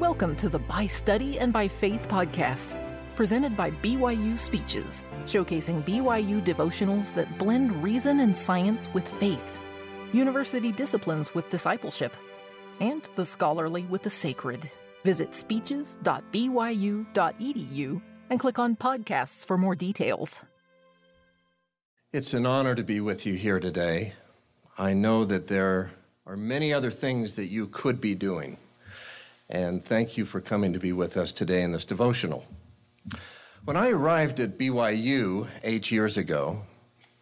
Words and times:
Welcome 0.00 0.36
to 0.36 0.48
the 0.50 0.58
By 0.58 0.86
Study 0.86 1.38
and 1.38 1.54
by 1.54 1.68
Faith 1.68 2.06
podcast, 2.06 2.76
presented 3.14 3.56
by 3.56 3.70
BYU 3.70 4.38
Speeches, 4.38 5.04
showcasing 5.24 5.82
BYU 5.86 6.44
devotionals 6.44 7.14
that 7.14 7.38
blend 7.38 7.82
reason 7.82 8.20
and 8.20 8.36
science 8.36 8.90
with 8.92 9.08
faith, 9.08 9.56
university 10.12 10.70
disciplines 10.70 11.34
with 11.34 11.48
discipleship, 11.48 12.14
and 12.80 13.08
the 13.14 13.24
scholarly 13.24 13.84
with 13.84 14.02
the 14.02 14.10
sacred. 14.10 14.70
Visit 15.02 15.34
speeches.byu.edu 15.34 18.02
and 18.28 18.38
click 18.38 18.58
on 18.58 18.76
podcasts 18.76 19.46
for 19.46 19.56
more 19.56 19.74
details. 19.74 20.42
It's 22.12 22.34
an 22.34 22.44
honor 22.44 22.74
to 22.74 22.84
be 22.84 23.00
with 23.00 23.24
you 23.24 23.32
here 23.32 23.60
today. 23.60 24.12
I 24.76 24.92
know 24.92 25.24
that 25.24 25.46
there 25.46 25.92
are 26.26 26.36
many 26.36 26.74
other 26.74 26.90
things 26.90 27.32
that 27.36 27.46
you 27.46 27.66
could 27.66 27.98
be 27.98 28.14
doing. 28.14 28.58
And 29.48 29.84
thank 29.84 30.16
you 30.16 30.24
for 30.24 30.40
coming 30.40 30.72
to 30.72 30.78
be 30.78 30.92
with 30.92 31.16
us 31.16 31.30
today 31.30 31.62
in 31.62 31.72
this 31.72 31.84
devotional. 31.84 32.44
When 33.64 33.76
I 33.76 33.90
arrived 33.90 34.40
at 34.40 34.58
BYU 34.58 35.48
eight 35.62 35.90
years 35.90 36.16
ago, 36.16 36.62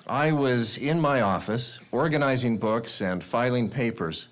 I 0.06 0.32
was 0.32 0.76
in 0.76 1.00
my 1.00 1.20
office 1.22 1.78
organizing 1.90 2.58
books 2.58 3.00
and 3.00 3.24
filing 3.24 3.70
papers 3.70 4.28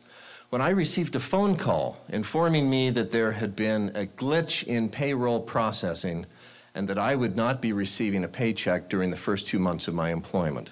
when 0.51 0.61
I 0.61 0.69
received 0.69 1.17
a 1.17 1.21
phone 1.21 1.57
call 1.57 1.97
informing 2.11 2.69
me 2.69 2.91
that 2.91 3.11
there 3.11 3.33
had 3.33 3.57
been 3.57 3.89
a 3.95 4.05
glitch 4.05 4.65
in 4.65 4.91
payroll 4.91 5.41
processing 5.41 6.27
and 6.75 6.89
that 6.89 6.99
I 6.99 7.15
would 7.15 7.37
not 7.37 7.63
be 7.63 7.73
receiving 7.73 8.25
a 8.25 8.29
paycheck 8.29 8.91
during 8.91 9.11
the 9.11 9.17
first 9.17 9.47
two 9.47 9.59
months 9.59 9.89
of 9.89 9.95
my 9.95 10.11
employment. 10.11 10.69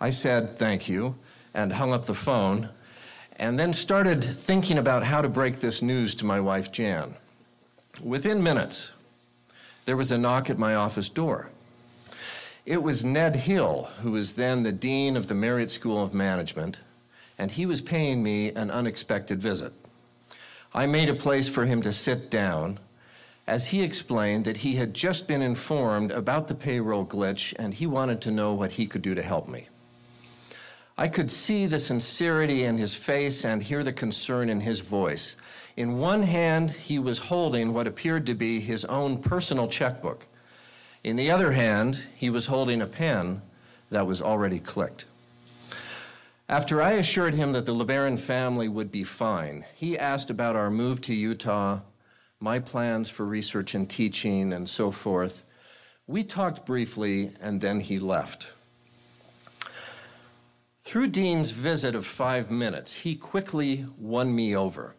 I 0.00 0.08
said 0.08 0.56
thank 0.56 0.88
you 0.88 1.16
and 1.52 1.74
hung 1.74 1.92
up 1.92 2.06
the 2.06 2.14
phone 2.14 2.70
and 3.40 3.58
then 3.58 3.72
started 3.72 4.22
thinking 4.22 4.76
about 4.76 5.02
how 5.02 5.22
to 5.22 5.28
break 5.28 5.60
this 5.60 5.80
news 5.80 6.14
to 6.14 6.26
my 6.26 6.38
wife, 6.38 6.70
Jan. 6.70 7.14
Within 8.02 8.42
minutes, 8.42 8.94
there 9.86 9.96
was 9.96 10.12
a 10.12 10.18
knock 10.18 10.50
at 10.50 10.58
my 10.58 10.74
office 10.74 11.08
door. 11.08 11.48
It 12.66 12.82
was 12.82 13.02
Ned 13.02 13.36
Hill, 13.36 13.88
who 14.02 14.10
was 14.12 14.32
then 14.32 14.62
the 14.62 14.72
dean 14.72 15.16
of 15.16 15.28
the 15.28 15.34
Marriott 15.34 15.70
School 15.70 16.02
of 16.02 16.12
Management, 16.12 16.76
and 17.38 17.50
he 17.50 17.64
was 17.64 17.80
paying 17.80 18.22
me 18.22 18.50
an 18.50 18.70
unexpected 18.70 19.40
visit. 19.40 19.72
I 20.74 20.84
made 20.84 21.08
a 21.08 21.14
place 21.14 21.48
for 21.48 21.64
him 21.64 21.80
to 21.80 21.94
sit 21.94 22.30
down 22.30 22.78
as 23.46 23.68
he 23.68 23.82
explained 23.82 24.44
that 24.44 24.58
he 24.58 24.74
had 24.74 24.92
just 24.92 25.26
been 25.26 25.40
informed 25.40 26.12
about 26.12 26.48
the 26.48 26.54
payroll 26.54 27.06
glitch 27.06 27.54
and 27.58 27.72
he 27.72 27.86
wanted 27.86 28.20
to 28.20 28.30
know 28.30 28.52
what 28.52 28.72
he 28.72 28.86
could 28.86 29.02
do 29.02 29.14
to 29.14 29.22
help 29.22 29.48
me. 29.48 29.66
I 31.00 31.08
could 31.08 31.30
see 31.30 31.64
the 31.64 31.78
sincerity 31.78 32.64
in 32.64 32.76
his 32.76 32.94
face 32.94 33.46
and 33.46 33.62
hear 33.62 33.82
the 33.82 33.90
concern 33.90 34.50
in 34.50 34.60
his 34.60 34.80
voice. 34.80 35.34
In 35.74 35.96
one 35.96 36.24
hand, 36.24 36.72
he 36.72 36.98
was 36.98 37.16
holding 37.16 37.72
what 37.72 37.86
appeared 37.86 38.26
to 38.26 38.34
be 38.34 38.60
his 38.60 38.84
own 38.84 39.16
personal 39.22 39.66
checkbook. 39.66 40.26
In 41.02 41.16
the 41.16 41.30
other 41.30 41.52
hand, 41.52 42.06
he 42.14 42.28
was 42.28 42.44
holding 42.44 42.82
a 42.82 42.86
pen 42.86 43.40
that 43.88 44.06
was 44.06 44.20
already 44.20 44.58
clicked. 44.58 45.06
After 46.50 46.82
I 46.82 46.90
assured 46.90 47.32
him 47.32 47.52
that 47.52 47.64
the 47.64 47.74
LeBaron 47.74 48.18
family 48.18 48.68
would 48.68 48.92
be 48.92 49.02
fine, 49.02 49.64
he 49.74 49.98
asked 49.98 50.28
about 50.28 50.54
our 50.54 50.70
move 50.70 51.00
to 51.02 51.14
Utah, 51.14 51.80
my 52.40 52.58
plans 52.58 53.08
for 53.08 53.24
research 53.24 53.74
and 53.74 53.88
teaching, 53.88 54.52
and 54.52 54.68
so 54.68 54.90
forth. 54.90 55.44
We 56.06 56.24
talked 56.24 56.66
briefly, 56.66 57.32
and 57.40 57.62
then 57.62 57.80
he 57.80 57.98
left. 57.98 58.52
Through 60.82 61.08
Dean's 61.08 61.50
visit 61.50 61.94
of 61.94 62.06
five 62.06 62.50
minutes, 62.50 62.96
he 62.96 63.14
quickly 63.14 63.86
won 63.98 64.34
me 64.34 64.56
over. 64.56 64.96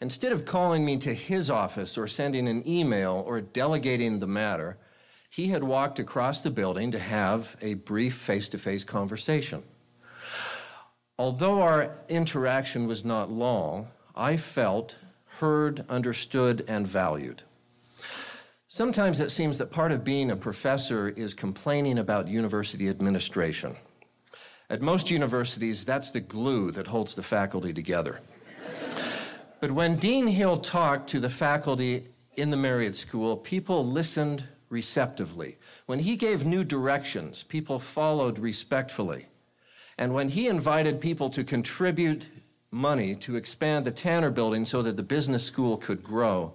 Instead 0.00 0.32
of 0.32 0.44
calling 0.44 0.84
me 0.84 0.96
to 0.98 1.14
his 1.14 1.50
office 1.50 1.96
or 1.96 2.08
sending 2.08 2.48
an 2.48 2.66
email 2.66 3.22
or 3.26 3.40
delegating 3.40 4.18
the 4.18 4.26
matter, 4.26 4.78
he 5.30 5.48
had 5.48 5.62
walked 5.64 5.98
across 5.98 6.40
the 6.40 6.50
building 6.50 6.90
to 6.90 6.98
have 6.98 7.56
a 7.60 7.74
brief 7.74 8.14
face 8.14 8.48
to 8.48 8.58
face 8.58 8.84
conversation. 8.84 9.62
Although 11.18 11.60
our 11.60 11.96
interaction 12.08 12.86
was 12.86 13.04
not 13.04 13.30
long, 13.30 13.88
I 14.14 14.36
felt 14.38 14.96
heard, 15.40 15.84
understood, 15.90 16.64
and 16.66 16.86
valued. 16.86 17.42
Sometimes 18.66 19.20
it 19.20 19.30
seems 19.30 19.58
that 19.58 19.70
part 19.70 19.92
of 19.92 20.04
being 20.04 20.30
a 20.30 20.36
professor 20.36 21.10
is 21.10 21.34
complaining 21.34 21.98
about 21.98 22.28
university 22.28 22.88
administration. 22.88 23.76
At 24.68 24.82
most 24.82 25.10
universities, 25.10 25.84
that's 25.84 26.10
the 26.10 26.20
glue 26.20 26.72
that 26.72 26.88
holds 26.88 27.14
the 27.14 27.22
faculty 27.22 27.72
together. 27.72 28.20
But 29.60 29.70
when 29.70 29.96
Dean 29.96 30.26
Hill 30.26 30.58
talked 30.58 31.08
to 31.10 31.20
the 31.20 31.30
faculty 31.30 32.08
in 32.36 32.50
the 32.50 32.56
Marriott 32.56 32.96
School, 32.96 33.36
people 33.36 33.86
listened 33.86 34.44
receptively. 34.68 35.56
When 35.86 36.00
he 36.00 36.16
gave 36.16 36.44
new 36.44 36.64
directions, 36.64 37.42
people 37.42 37.78
followed 37.78 38.38
respectfully. 38.38 39.26
And 39.96 40.12
when 40.12 40.28
he 40.28 40.48
invited 40.48 41.00
people 41.00 41.30
to 41.30 41.44
contribute 41.44 42.28
money 42.70 43.14
to 43.14 43.36
expand 43.36 43.84
the 43.86 43.92
Tanner 43.92 44.30
building 44.30 44.64
so 44.64 44.82
that 44.82 44.96
the 44.96 45.02
business 45.02 45.44
school 45.44 45.76
could 45.76 46.02
grow, 46.02 46.54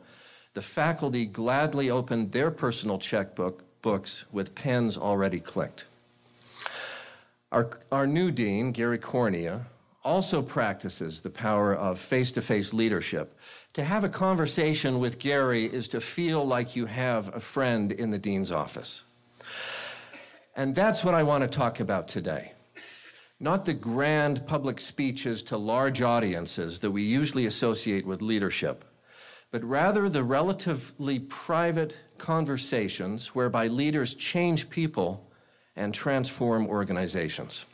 the 0.54 0.62
faculty 0.62 1.26
gladly 1.26 1.90
opened 1.90 2.34
their 2.34 2.52
personal 2.52 3.00
checkbook 3.00 3.64
books 3.82 4.26
with 4.32 4.54
pens 4.54 4.98
already 4.98 5.40
clicked. 5.40 5.86
Our, 7.52 7.80
our 7.92 8.08
new 8.08 8.32
dean, 8.32 8.72
Gary 8.72 8.98
Cornia, 8.98 9.66
also 10.04 10.42
practices 10.42 11.22
the 11.22 11.30
power 11.30 11.76
of 11.76 12.00
face 12.00 12.32
to 12.32 12.42
face 12.42 12.74
leadership. 12.74 13.38
To 13.74 13.84
have 13.84 14.04
a 14.04 14.10
conversation 14.10 15.00
with 15.00 15.20
Gary 15.20 15.66
is 15.66 15.90
to 15.90 16.02
feel 16.02 16.46
like 16.46 16.76
you 16.76 16.86
have 16.86 17.36
a 17.36 17.40
friend 17.40 17.92
in 17.92 18.12
the 18.12 18.18
dean's 18.18 18.52
office. 18.52 19.04
And 20.56 20.74
that's 20.74 21.04
what 21.04 21.14
I 21.14 21.24
want 21.24 21.44
to 21.44 21.48
talk 21.48 21.80
about 21.80 22.08
today. 22.08 22.54
Not 23.40 23.66
the 23.66 23.74
grand 23.74 24.48
public 24.48 24.80
speeches 24.80 25.44
to 25.44 25.58
large 25.58 26.02
audiences 26.02 26.80
that 26.80 26.92
we 26.92 27.04
usually 27.04 27.48
associate 27.48 28.06
with 28.06 28.22
leadership, 28.22 28.86
but 29.52 29.64
rather 29.64 30.08
the 30.08 30.24
relatively 30.24 31.20
private 31.20 31.98
conversations 32.18 33.36
whereby 33.36 33.68
leaders 33.68 34.14
change 34.14 34.70
people 34.70 35.31
and 35.76 35.94
transform 35.94 36.68
organizations. 36.68 37.66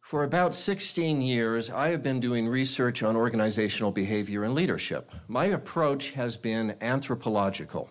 For 0.00 0.24
about 0.24 0.56
16 0.56 1.22
years, 1.22 1.70
I 1.70 1.90
have 1.90 2.02
been 2.02 2.18
doing 2.18 2.48
research 2.48 3.02
on 3.02 3.14
organizational 3.14 3.92
behavior 3.92 4.42
and 4.42 4.54
leadership. 4.54 5.12
My 5.28 5.44
approach 5.44 6.10
has 6.12 6.36
been 6.36 6.74
anthropological. 6.80 7.88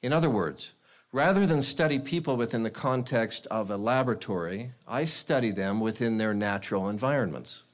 In 0.00 0.10
other 0.10 0.30
words, 0.30 0.72
rather 1.12 1.44
than 1.44 1.60
study 1.60 1.98
people 1.98 2.36
within 2.36 2.62
the 2.62 2.70
context 2.70 3.46
of 3.50 3.70
a 3.70 3.76
laboratory, 3.76 4.72
I 4.88 5.04
study 5.04 5.50
them 5.50 5.80
within 5.80 6.16
their 6.16 6.32
natural 6.32 6.88
environments. 6.88 7.64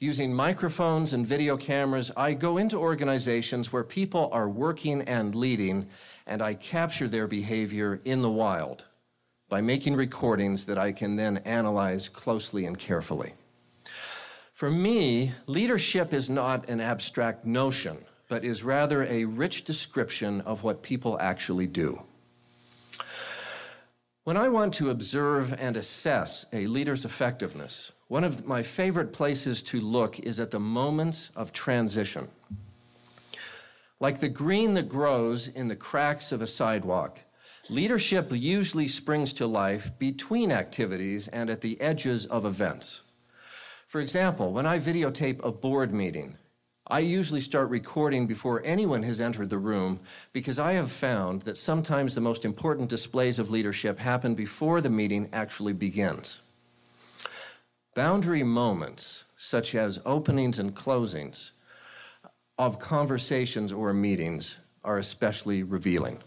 Using 0.00 0.32
microphones 0.32 1.12
and 1.12 1.26
video 1.26 1.56
cameras, 1.56 2.12
I 2.16 2.32
go 2.32 2.56
into 2.56 2.76
organizations 2.78 3.72
where 3.72 3.82
people 3.82 4.30
are 4.32 4.48
working 4.48 5.02
and 5.02 5.34
leading 5.34 5.88
and 6.24 6.40
I 6.40 6.54
capture 6.54 7.08
their 7.08 7.26
behavior 7.26 8.00
in 8.04 8.22
the 8.22 8.30
wild 8.30 8.84
by 9.48 9.60
making 9.60 9.96
recordings 9.96 10.66
that 10.66 10.78
I 10.78 10.92
can 10.92 11.16
then 11.16 11.38
analyze 11.38 12.08
closely 12.08 12.64
and 12.64 12.78
carefully. 12.78 13.32
For 14.52 14.70
me, 14.70 15.32
leadership 15.48 16.12
is 16.12 16.30
not 16.30 16.68
an 16.68 16.80
abstract 16.80 17.44
notion, 17.44 17.98
but 18.28 18.44
is 18.44 18.62
rather 18.62 19.02
a 19.02 19.24
rich 19.24 19.64
description 19.64 20.42
of 20.42 20.62
what 20.62 20.84
people 20.84 21.18
actually 21.20 21.66
do. 21.66 22.04
When 24.22 24.36
I 24.36 24.48
want 24.48 24.74
to 24.74 24.90
observe 24.90 25.52
and 25.58 25.76
assess 25.76 26.46
a 26.52 26.68
leader's 26.68 27.04
effectiveness, 27.04 27.90
one 28.08 28.24
of 28.24 28.46
my 28.46 28.62
favorite 28.62 29.12
places 29.12 29.60
to 29.60 29.80
look 29.80 30.18
is 30.20 30.40
at 30.40 30.50
the 30.50 30.58
moments 30.58 31.30
of 31.36 31.52
transition. 31.52 32.26
Like 34.00 34.20
the 34.20 34.30
green 34.30 34.74
that 34.74 34.88
grows 34.88 35.46
in 35.46 35.68
the 35.68 35.76
cracks 35.76 36.32
of 36.32 36.40
a 36.40 36.46
sidewalk, 36.46 37.20
leadership 37.68 38.28
usually 38.30 38.88
springs 38.88 39.34
to 39.34 39.46
life 39.46 39.90
between 39.98 40.50
activities 40.50 41.28
and 41.28 41.50
at 41.50 41.60
the 41.60 41.78
edges 41.80 42.24
of 42.24 42.46
events. 42.46 43.02
For 43.88 44.00
example, 44.00 44.52
when 44.52 44.66
I 44.66 44.78
videotape 44.78 45.44
a 45.44 45.52
board 45.52 45.92
meeting, 45.92 46.38
I 46.86 47.00
usually 47.00 47.42
start 47.42 47.68
recording 47.68 48.26
before 48.26 48.62
anyone 48.64 49.02
has 49.02 49.20
entered 49.20 49.50
the 49.50 49.58
room 49.58 50.00
because 50.32 50.58
I 50.58 50.72
have 50.72 50.90
found 50.90 51.42
that 51.42 51.58
sometimes 51.58 52.14
the 52.14 52.22
most 52.22 52.46
important 52.46 52.88
displays 52.88 53.38
of 53.38 53.50
leadership 53.50 53.98
happen 53.98 54.34
before 54.34 54.80
the 54.80 54.88
meeting 54.88 55.28
actually 55.34 55.74
begins. 55.74 56.40
Boundary 57.98 58.44
moments, 58.44 59.24
such 59.36 59.74
as 59.74 60.00
openings 60.06 60.60
and 60.60 60.72
closings, 60.72 61.50
of 62.56 62.78
conversations 62.78 63.72
or 63.72 63.92
meetings 63.92 64.56
are 64.84 64.98
especially 64.98 65.64
revealing. 65.64 66.20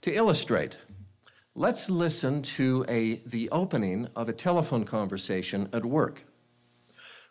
To 0.00 0.12
illustrate, 0.12 0.76
let's 1.54 1.88
listen 1.88 2.42
to 2.58 2.84
a, 2.88 3.20
the 3.24 3.48
opening 3.50 4.08
of 4.16 4.28
a 4.28 4.32
telephone 4.32 4.84
conversation 4.84 5.68
at 5.72 5.84
work. 5.84 6.24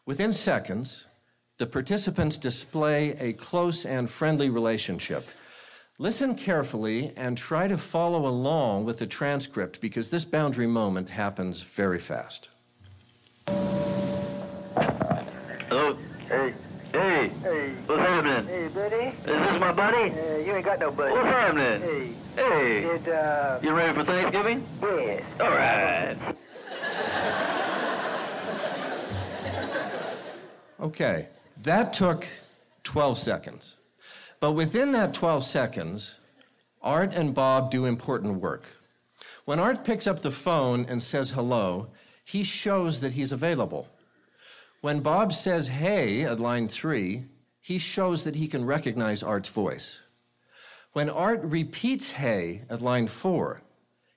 Within 0.06 0.32
seconds, 0.32 1.06
the 1.58 1.68
participants 1.68 2.38
display 2.38 3.18
a 3.20 3.34
close 3.34 3.86
and 3.86 4.10
friendly 4.10 4.50
relationship. 4.50 5.28
Listen 6.00 6.36
carefully 6.36 7.12
and 7.18 7.38
try 7.38 7.68
to 7.68 7.78
follow 7.78 8.26
along 8.26 8.86
with 8.86 9.00
the 9.00 9.08
transcript 9.08 9.82
because 9.82 10.10
this 10.10 10.24
boundary 10.24 10.68
moment 10.68 11.10
happens 11.10 11.64
very 11.64 12.00
fast. 12.00 12.48
Hello? 14.76 15.98
Hey, 16.30 16.54
Hey, 16.92 17.30
hey, 17.42 17.72
what's 17.88 18.02
happening? 18.02 18.46
hey, 18.46 18.68
buddy. 18.68 18.96
Is 18.96 19.24
this 19.26 19.60
my 19.60 19.72
buddy? 19.72 20.12
Uh, 20.12 20.38
you 20.38 20.54
ain't 20.56 20.66
got 20.66 20.80
no 20.80 20.92
buddy. 20.92 21.12
What's 21.12 21.26
happening? 21.26 21.82
Hey, 21.82 22.12
Hey, 22.36 22.84
it, 22.84 23.08
uh, 23.08 23.60
you 23.64 23.72
ready 23.72 23.94
for 23.94 24.04
Thanksgiving? 24.06 24.64
yes. 24.82 25.24
All 25.40 25.50
right. 25.50 26.16
Okay, 30.80 31.28
that 31.64 31.94
took 31.94 32.28
12 32.84 33.18
seconds. 33.18 33.76
But 34.40 34.52
within 34.52 34.92
that 34.92 35.14
12 35.14 35.44
seconds, 35.44 36.18
Art 36.82 37.14
and 37.16 37.34
Bob 37.34 37.72
do 37.72 37.86
important 37.86 38.40
work. 38.42 38.66
When 39.46 39.60
Art 39.60 39.84
picks 39.84 40.06
up 40.06 40.22
the 40.22 40.32
phone 40.32 40.86
and 40.88 41.02
says 41.02 41.32
hello, 41.32 41.88
he 42.26 42.44
shows 42.44 43.00
that 43.00 43.14
he's 43.14 43.32
available. 43.32 43.88
When 44.84 45.00
Bob 45.00 45.32
says 45.32 45.70
hey 45.70 46.24
at 46.24 46.42
line 46.42 46.68
three, 46.68 47.24
he 47.62 47.80
shows 47.80 48.26
that 48.26 48.36
he 48.36 48.50
can 48.50 48.66
recognize 48.66 49.24
Art's 49.24 49.48
voice. 49.48 50.02
When 50.92 51.10
Art 51.10 51.40
repeats 51.42 52.12
hey 52.12 52.64
at 52.70 52.82
line 52.82 53.08
four, 53.08 53.62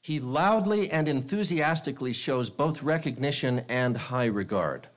he 0.02 0.18
loudly 0.18 0.90
and 0.90 1.06
enthusiastically 1.06 2.12
shows 2.12 2.50
both 2.50 2.82
recognition 2.82 3.64
and 3.68 3.96
high 3.96 4.24
regard. 4.24 4.88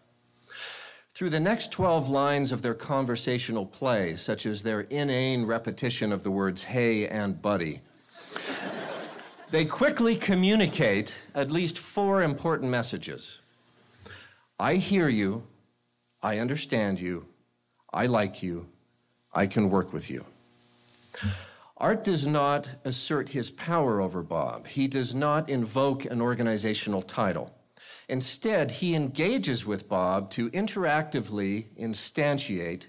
Through 1.14 1.30
the 1.30 1.40
next 1.40 1.72
12 1.72 2.10
lines 2.10 2.52
of 2.52 2.64
their 2.64 2.74
conversational 2.74 3.68
play, 3.68 4.16
such 4.16 4.48
as 4.48 4.64
their 4.64 4.82
inane 4.90 5.46
repetition 5.46 6.12
of 6.12 6.24
the 6.24 6.32
words 6.32 6.64
hey 6.64 7.08
and 7.08 7.40
buddy, 7.44 7.82
they 9.52 9.66
quickly 9.66 10.16
communicate 10.16 11.22
at 11.36 11.52
least 11.52 11.78
four 11.78 12.24
important 12.24 12.72
messages 12.72 13.38
I 14.62 14.76
hear 14.76 15.08
you, 15.08 15.44
I 16.22 16.40
understand 16.40 17.00
you, 17.00 17.26
I 17.94 18.06
like 18.08 18.44
you, 18.44 18.68
I 19.34 19.48
can 19.48 19.70
work 19.70 19.94
with 19.94 20.10
you. 20.10 20.26
Art 21.78 22.04
does 22.04 22.28
not 22.28 22.70
assert 22.84 23.30
his 23.30 23.50
power 23.50 24.02
over 24.02 24.22
Bob. 24.22 24.68
He 24.68 24.88
does 24.88 25.16
not 25.16 25.50
invoke 25.50 26.04
an 26.04 26.22
organizational 26.22 27.02
title. 27.02 27.54
Instead, 28.10 28.72
he 28.72 28.96
engages 28.96 29.66
with 29.66 29.88
Bob 29.88 30.30
to 30.32 30.50
interactively 30.50 31.68
instantiate 31.80 32.88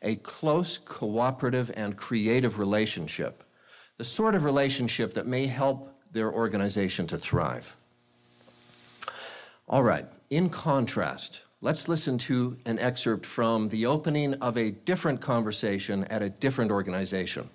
a 0.00 0.16
close, 0.16 0.76
cooperative, 0.76 1.70
and 1.76 1.96
creative 1.96 2.58
relationship, 2.58 3.44
the 3.98 4.04
sort 4.04 4.34
of 4.34 4.42
relationship 4.42 5.14
that 5.14 5.26
may 5.26 5.46
help 5.46 5.94
their 6.10 6.32
organization 6.32 7.06
to 7.06 7.18
thrive. 7.18 7.76
All 9.68 9.84
right, 9.84 10.06
in 10.30 10.48
contrast, 10.48 11.42
let's 11.62 11.86
listen 11.86 12.18
to 12.18 12.58
an 12.66 12.76
excerpt 12.80 13.24
from 13.24 13.68
the 13.68 13.86
opening 13.86 14.34
of 14.34 14.58
a 14.58 14.72
different 14.72 15.20
conversation 15.20 16.04
at 16.06 16.20
a 16.20 16.28
different 16.28 16.72
organization. 16.72 17.48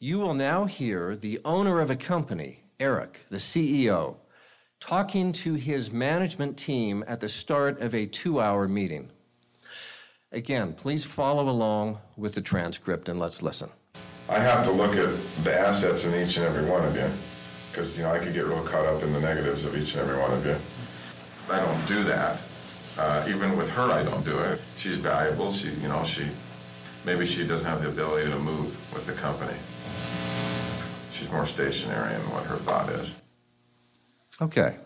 You 0.00 0.18
will 0.18 0.32
now 0.32 0.64
hear 0.64 1.14
the 1.14 1.38
owner 1.44 1.78
of 1.80 1.90
a 1.90 1.96
company, 1.96 2.60
Eric, 2.80 3.26
the 3.28 3.36
CEO, 3.36 4.16
talking 4.80 5.30
to 5.32 5.54
his 5.54 5.92
management 5.92 6.56
team 6.56 7.04
at 7.06 7.20
the 7.20 7.28
start 7.28 7.80
of 7.82 7.94
a 7.94 8.06
two 8.06 8.40
hour 8.40 8.66
meeting. 8.66 9.10
Again, 10.32 10.72
please 10.72 11.04
follow 11.04 11.50
along 11.50 11.98
with 12.16 12.34
the 12.34 12.40
transcript 12.40 13.10
and 13.10 13.20
let's 13.20 13.42
listen. 13.42 13.68
I 14.30 14.38
have 14.38 14.64
to 14.64 14.72
look 14.72 14.96
at 14.96 15.14
the 15.44 15.54
assets 15.54 16.06
in 16.06 16.14
each 16.14 16.38
and 16.38 16.46
every 16.46 16.64
one 16.64 16.82
of 16.82 16.96
you, 16.96 17.10
because 17.70 17.94
you 17.94 18.04
know 18.04 18.10
I 18.10 18.18
could 18.18 18.32
get 18.32 18.46
real 18.46 18.64
caught 18.64 18.86
up 18.86 19.02
in 19.02 19.12
the 19.12 19.20
negatives 19.20 19.66
of 19.66 19.76
each 19.76 19.94
and 19.94 20.08
every 20.08 20.18
one 20.18 20.32
of 20.32 20.46
you. 20.46 20.56
I 21.52 21.60
don't 21.60 21.86
do 21.86 22.02
that. 22.04 22.40
Uh, 22.98 23.24
even 23.28 23.56
with 23.56 23.70
her, 23.70 23.90
I 23.90 24.02
don't 24.02 24.24
do 24.24 24.38
it. 24.38 24.60
She's 24.76 24.96
valuable. 24.96 25.50
She, 25.50 25.70
you 25.70 25.88
know, 25.88 26.04
she 26.04 26.26
maybe 27.04 27.26
she 27.26 27.46
doesn't 27.46 27.66
have 27.66 27.82
the 27.82 27.88
ability 27.88 28.30
to 28.30 28.38
move 28.38 28.66
with 28.94 29.06
the 29.06 29.12
company. 29.14 29.56
She's 31.10 31.30
more 31.30 31.46
stationary 31.46 32.14
in 32.14 32.20
what 32.30 32.44
her 32.44 32.56
thought 32.56 32.88
is. 32.90 33.16
Okay. 34.40 34.76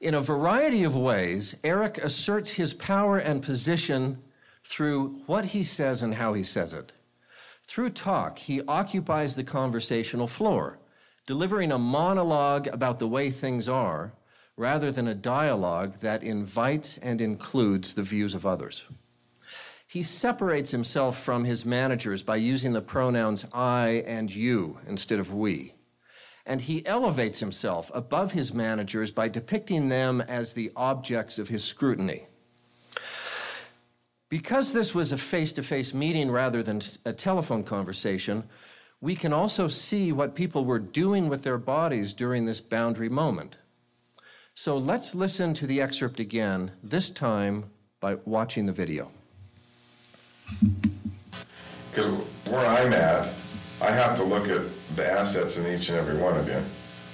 In 0.00 0.14
a 0.14 0.20
variety 0.22 0.84
of 0.84 0.96
ways, 0.96 1.56
Eric 1.62 1.98
asserts 1.98 2.50
his 2.50 2.72
power 2.72 3.18
and 3.18 3.42
position 3.42 4.22
through 4.64 5.22
what 5.26 5.46
he 5.46 5.62
says 5.62 6.00
and 6.00 6.14
how 6.14 6.32
he 6.32 6.42
says 6.42 6.72
it. 6.72 6.92
Through 7.66 7.90
talk, 7.90 8.38
he 8.38 8.62
occupies 8.62 9.36
the 9.36 9.44
conversational 9.44 10.26
floor, 10.26 10.78
delivering 11.26 11.70
a 11.70 11.78
monologue 11.78 12.66
about 12.68 12.98
the 12.98 13.08
way 13.08 13.30
things 13.30 13.68
are 13.68 14.14
rather 14.60 14.92
than 14.92 15.08
a 15.08 15.14
dialogue 15.14 15.94
that 16.00 16.22
invites 16.22 16.98
and 16.98 17.22
includes 17.22 17.94
the 17.94 18.02
views 18.02 18.34
of 18.34 18.44
others. 18.44 18.84
He 19.86 20.02
separates 20.02 20.70
himself 20.70 21.18
from 21.18 21.46
his 21.46 21.64
managers 21.64 22.22
by 22.22 22.36
using 22.36 22.74
the 22.74 22.82
pronouns 22.82 23.46
I 23.54 24.04
and 24.06 24.32
you 24.32 24.78
instead 24.86 25.18
of 25.18 25.32
we. 25.32 25.72
And 26.44 26.60
he 26.60 26.84
elevates 26.84 27.40
himself 27.40 27.90
above 27.94 28.32
his 28.32 28.52
managers 28.52 29.10
by 29.10 29.28
depicting 29.28 29.88
them 29.88 30.20
as 30.20 30.52
the 30.52 30.70
objects 30.76 31.38
of 31.38 31.48
his 31.48 31.64
scrutiny. 31.64 32.26
Because 34.28 34.74
this 34.74 34.94
was 34.94 35.10
a 35.10 35.16
face 35.16 35.52
to 35.52 35.62
face 35.62 35.94
meeting 35.94 36.30
rather 36.30 36.62
than 36.62 36.82
a 37.06 37.14
telephone 37.14 37.64
conversation, 37.64 38.44
we 39.00 39.16
can 39.16 39.32
also 39.32 39.68
see 39.68 40.12
what 40.12 40.34
people 40.34 40.66
were 40.66 40.78
doing 40.78 41.30
with 41.30 41.44
their 41.44 41.56
bodies 41.56 42.12
during 42.12 42.44
this 42.44 42.60
boundary 42.60 43.08
moment. 43.08 43.56
So 44.62 44.76
let's 44.76 45.14
listen 45.14 45.54
to 45.54 45.66
the 45.66 45.80
excerpt 45.80 46.20
again, 46.20 46.72
this 46.82 47.08
time 47.08 47.70
by 47.98 48.16
watching 48.26 48.66
the 48.66 48.74
video. 48.74 49.10
Because 51.90 52.08
where 52.44 52.66
I'm 52.66 52.92
at, 52.92 53.32
I 53.80 53.90
have 53.90 54.18
to 54.18 54.22
look 54.22 54.48
at 54.48 54.60
the 54.96 55.10
assets 55.10 55.56
in 55.56 55.66
each 55.74 55.88
and 55.88 55.96
every 55.96 56.18
one 56.20 56.36
of 56.36 56.46
you, 56.46 56.62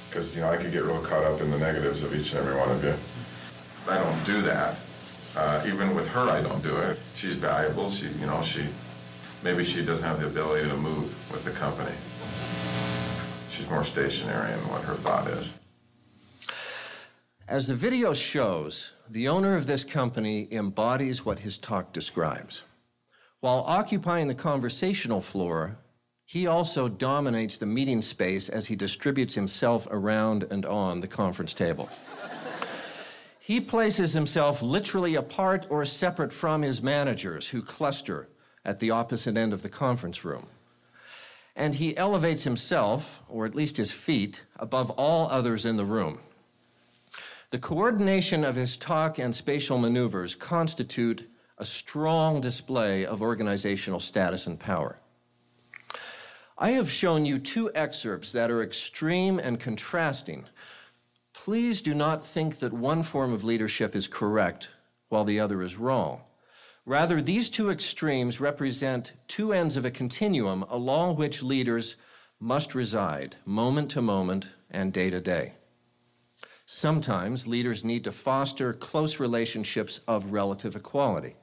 because 0.09 0.35
you 0.35 0.41
know 0.41 0.51
I 0.51 0.57
could 0.57 0.73
get 0.73 0.83
real 0.83 1.01
caught 1.03 1.23
up 1.23 1.41
in 1.41 1.53
the 1.53 1.59
negatives 1.61 2.03
of 2.03 2.13
each 2.17 2.33
and 2.33 2.41
every 2.41 2.57
one 2.59 2.69
of 2.69 2.83
you. 2.83 2.95
I 3.89 4.03
don't 4.03 4.25
do 4.25 4.43
that. 4.43 4.75
Uh, 5.37 5.65
even 5.69 5.95
with 5.95 6.09
her, 6.09 6.29
I 6.29 6.43
don't 6.43 6.65
do 6.65 6.77
it. 6.77 6.99
She's 7.15 7.35
valuable. 7.35 7.89
She, 7.91 8.09
you 8.19 8.27
know, 8.27 8.43
she 8.43 8.65
maybe 9.45 9.63
she 9.63 9.85
doesn't 9.85 10.05
have 10.05 10.19
the 10.19 10.27
ability 10.27 10.69
to 10.69 10.77
move 10.77 11.31
with 11.31 11.45
the 11.45 11.53
company. 11.53 11.95
She's 13.51 13.71
more 13.71 13.85
stationary 13.85 14.53
in 14.53 14.59
what 14.69 14.83
her 14.83 14.95
thought 14.95 15.29
is. 15.29 15.57
As 17.49 17.69
the 17.69 17.77
video 17.77 18.13
shows, 18.13 18.95
the 19.09 19.29
owner 19.29 19.55
of 19.55 19.69
this 19.69 19.85
company 19.85 20.49
embodies 20.51 21.25
what 21.25 21.39
his 21.39 21.57
talk 21.57 21.93
describes. 21.93 22.65
While 23.39 23.63
occupying 23.69 24.27
the 24.27 24.35
conversational 24.35 25.21
floor, 25.21 25.79
he 26.25 26.49
also 26.49 26.89
dominates 26.89 27.57
the 27.57 27.67
meeting 27.67 28.03
space 28.03 28.49
as 28.49 28.67
he 28.67 28.75
distributes 28.75 29.37
himself 29.37 29.87
around 29.93 30.43
and 30.51 30.67
on 30.67 30.99
the 30.99 31.07
conference 31.07 31.55
table. 31.55 31.89
he 33.39 33.61
places 33.61 34.13
himself 34.13 34.61
literally 34.61 35.15
apart 35.15 35.67
or 35.71 35.85
separate 35.85 36.33
from 36.33 36.63
his 36.63 36.83
managers 36.83 37.47
who 37.47 37.63
cluster 37.63 38.27
at 38.65 38.81
the 38.81 38.91
opposite 38.91 39.37
end 39.37 39.53
of 39.53 39.63
the 39.63 39.69
conference 39.69 40.25
room. 40.25 40.49
And 41.55 41.77
he 41.77 41.97
elevates 41.97 42.43
himself, 42.43 43.23
or 43.29 43.47
at 43.47 43.55
least 43.55 43.77
his 43.77 43.93
feet, 43.93 44.43
above 44.59 44.91
all 44.91 45.29
others 45.31 45.65
in 45.65 45.77
the 45.77 45.85
room. 45.85 46.19
The 47.57 47.63
coordination 47.63 48.45
of 48.45 48.55
his 48.55 48.77
talk 48.77 49.19
and 49.19 49.35
spatial 49.35 49.79
maneuvers 49.79 50.35
constitute 50.35 51.27
a 51.57 51.65
strong 51.65 52.39
display 52.39 53.07
of 53.07 53.23
organizational 53.23 53.99
status 53.99 54.47
and 54.47 54.61
power. 54.61 54.99
I 56.59 56.73
have 56.73 56.91
shown 56.91 57.25
you 57.25 57.39
two 57.39 57.71
excerpts 57.75 58.31
that 58.33 58.51
are 58.51 58.63
extreme 58.63 59.39
and 59.39 59.59
contrasting. 59.59 60.45
Please 61.33 61.81
do 61.81 61.95
not 61.95 62.27
think 62.27 62.59
that 62.59 62.75
one 62.75 63.03
form 63.03 63.33
of 63.33 63.43
leadership 63.43 63.97
is 63.97 64.07
correct 64.07 64.69
while 65.09 65.25
the 65.25 65.41
other 65.41 65.63
is 65.63 65.79
wrong. 65.79 66.21
Rather, 66.85 67.23
these 67.23 67.49
two 67.49 67.71
extremes 67.71 68.39
represent 68.39 69.15
two 69.29 69.55
ends 69.55 69.79
of 69.79 69.87
a 69.87 69.91
continuum 69.91 70.63
along 70.69 71.17
which 71.17 71.43
leaders 71.43 71.97
must 72.39 72.75
reside, 72.75 73.37
moment 73.47 73.91
to 73.93 74.03
moment 74.03 74.49
and 74.71 74.93
day 74.93 75.09
to 75.09 75.23
day. 75.23 75.55
Sometimes 76.69 77.47
leaders 77.47 77.85
need 77.85 78.03
to 78.05 78.13
foster 78.13 78.73
close 78.73 79.21
relationships 79.21 80.01
of 80.09 80.33
relative 80.33 80.75
equality. 80.75 81.37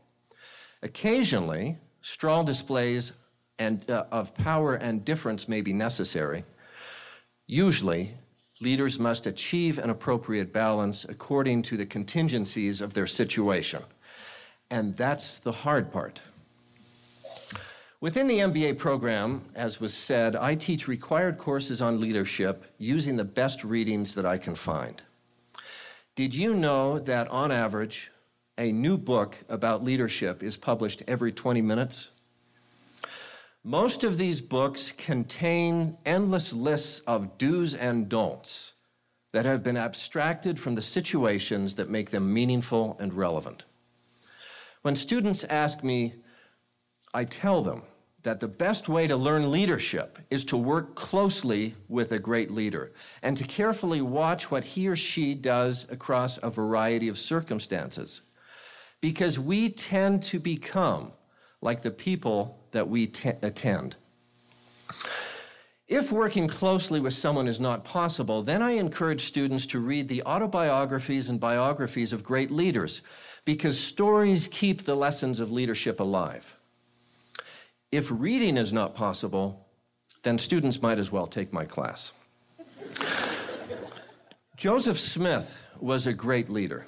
Occasionally, 0.81 1.77
strong 2.01 2.43
displays 2.43 3.13
and, 3.57 3.89
uh, 3.89 4.03
of 4.11 4.35
power 4.35 4.75
and 4.75 5.05
difference 5.05 5.47
may 5.47 5.61
be 5.61 5.71
necessary. 5.71 6.43
Usually, 7.47 8.15
leaders 8.59 8.99
must 8.99 9.25
achieve 9.25 9.79
an 9.79 9.89
appropriate 9.89 10.51
balance 10.51 11.05
according 11.05 11.61
to 11.63 11.77
the 11.77 11.85
contingencies 11.85 12.81
of 12.81 12.93
their 12.93 13.07
situation. 13.07 13.83
And 14.69 14.97
that's 14.97 15.39
the 15.39 15.53
hard 15.53 15.93
part. 15.93 16.19
Within 18.01 18.27
the 18.27 18.39
MBA 18.39 18.77
program, 18.77 19.45
as 19.55 19.79
was 19.79 19.93
said, 19.93 20.35
I 20.35 20.55
teach 20.55 20.89
required 20.89 21.37
courses 21.37 21.81
on 21.81 22.01
leadership 22.01 22.65
using 22.77 23.15
the 23.15 23.23
best 23.23 23.63
readings 23.63 24.15
that 24.15 24.25
I 24.25 24.37
can 24.37 24.55
find. 24.55 25.01
Did 26.15 26.35
you 26.35 26.53
know 26.53 26.99
that 26.99 27.27
on 27.29 27.51
average, 27.51 28.11
a 28.55 28.71
new 28.71 28.99
book 28.99 29.43
about 29.49 29.83
leadership 29.83 30.43
is 30.43 30.57
published 30.57 31.01
every 31.07 31.31
20 31.31 31.59
minutes? 31.61 32.09
Most 33.63 34.03
of 34.03 34.19
these 34.19 34.39
books 34.39 34.91
contain 34.91 35.97
endless 36.05 36.53
lists 36.53 36.99
of 37.07 37.39
do's 37.39 37.73
and 37.73 38.07
don'ts 38.09 38.73
that 39.31 39.45
have 39.45 39.63
been 39.63 39.75
abstracted 39.75 40.59
from 40.59 40.75
the 40.75 40.83
situations 40.83 41.73
that 41.75 41.89
make 41.89 42.11
them 42.11 42.31
meaningful 42.31 42.95
and 42.99 43.15
relevant. 43.15 43.65
When 44.83 44.95
students 44.95 45.43
ask 45.45 45.83
me, 45.83 46.13
I 47.11 47.25
tell 47.25 47.63
them 47.63 47.81
that 48.23 48.39
the 48.39 48.47
best 48.47 48.89
way 48.89 49.05
to 49.05 49.15
learn 49.15 49.51
leadership 49.51 50.17
is 50.29 50.45
to 50.45 50.57
work 50.57 50.95
closely 50.95 51.75
with 51.89 52.11
a 52.11 52.19
great 52.19 52.49
leader 52.49 52.91
and 53.21 53.35
to 53.37 53.43
carefully 53.43 54.01
watch 54.01 54.49
what 54.49 54.63
he 54.63 54.87
or 54.87 54.95
she 54.95 55.35
does 55.35 55.89
across 55.91 56.37
a 56.41 56.49
variety 56.49 57.09
of 57.09 57.19
circumstances. 57.19 58.21
Because 59.01 59.37
we 59.37 59.69
tend 59.69 60.23
to 60.23 60.39
become 60.39 61.11
like 61.61 61.81
the 61.81 61.91
people 61.91 62.59
that 62.71 62.87
we 62.87 63.07
t- 63.07 63.31
attend. 63.41 63.97
If 65.87 66.11
working 66.11 66.47
closely 66.47 66.99
with 66.99 67.13
someone 67.13 67.47
is 67.47 67.59
not 67.59 67.83
possible, 67.83 68.41
then 68.41 68.61
I 68.61 68.71
encourage 68.71 69.21
students 69.21 69.65
to 69.67 69.79
read 69.79 70.07
the 70.07 70.23
autobiographies 70.23 71.29
and 71.29 71.39
biographies 71.39 72.13
of 72.13 72.23
great 72.23 72.51
leaders 72.51 73.01
because 73.45 73.77
stories 73.77 74.47
keep 74.47 74.83
the 74.83 74.95
lessons 74.95 75.41
of 75.41 75.51
leadership 75.51 75.99
alive. 75.99 76.52
If 77.93 78.09
reading 78.09 78.57
is 78.57 78.73
not 78.73 78.95
possible, 78.95 79.67
then 80.23 80.39
students 80.39 80.81
might 80.81 80.97
as 80.97 81.11
well 81.11 81.27
take 81.27 81.53
my 81.53 81.65
class. 81.65 82.11
Joseph 84.57 84.97
Smith 84.97 85.63
was 85.79 86.07
a 86.07 86.13
great 86.13 86.49
leader. 86.49 86.87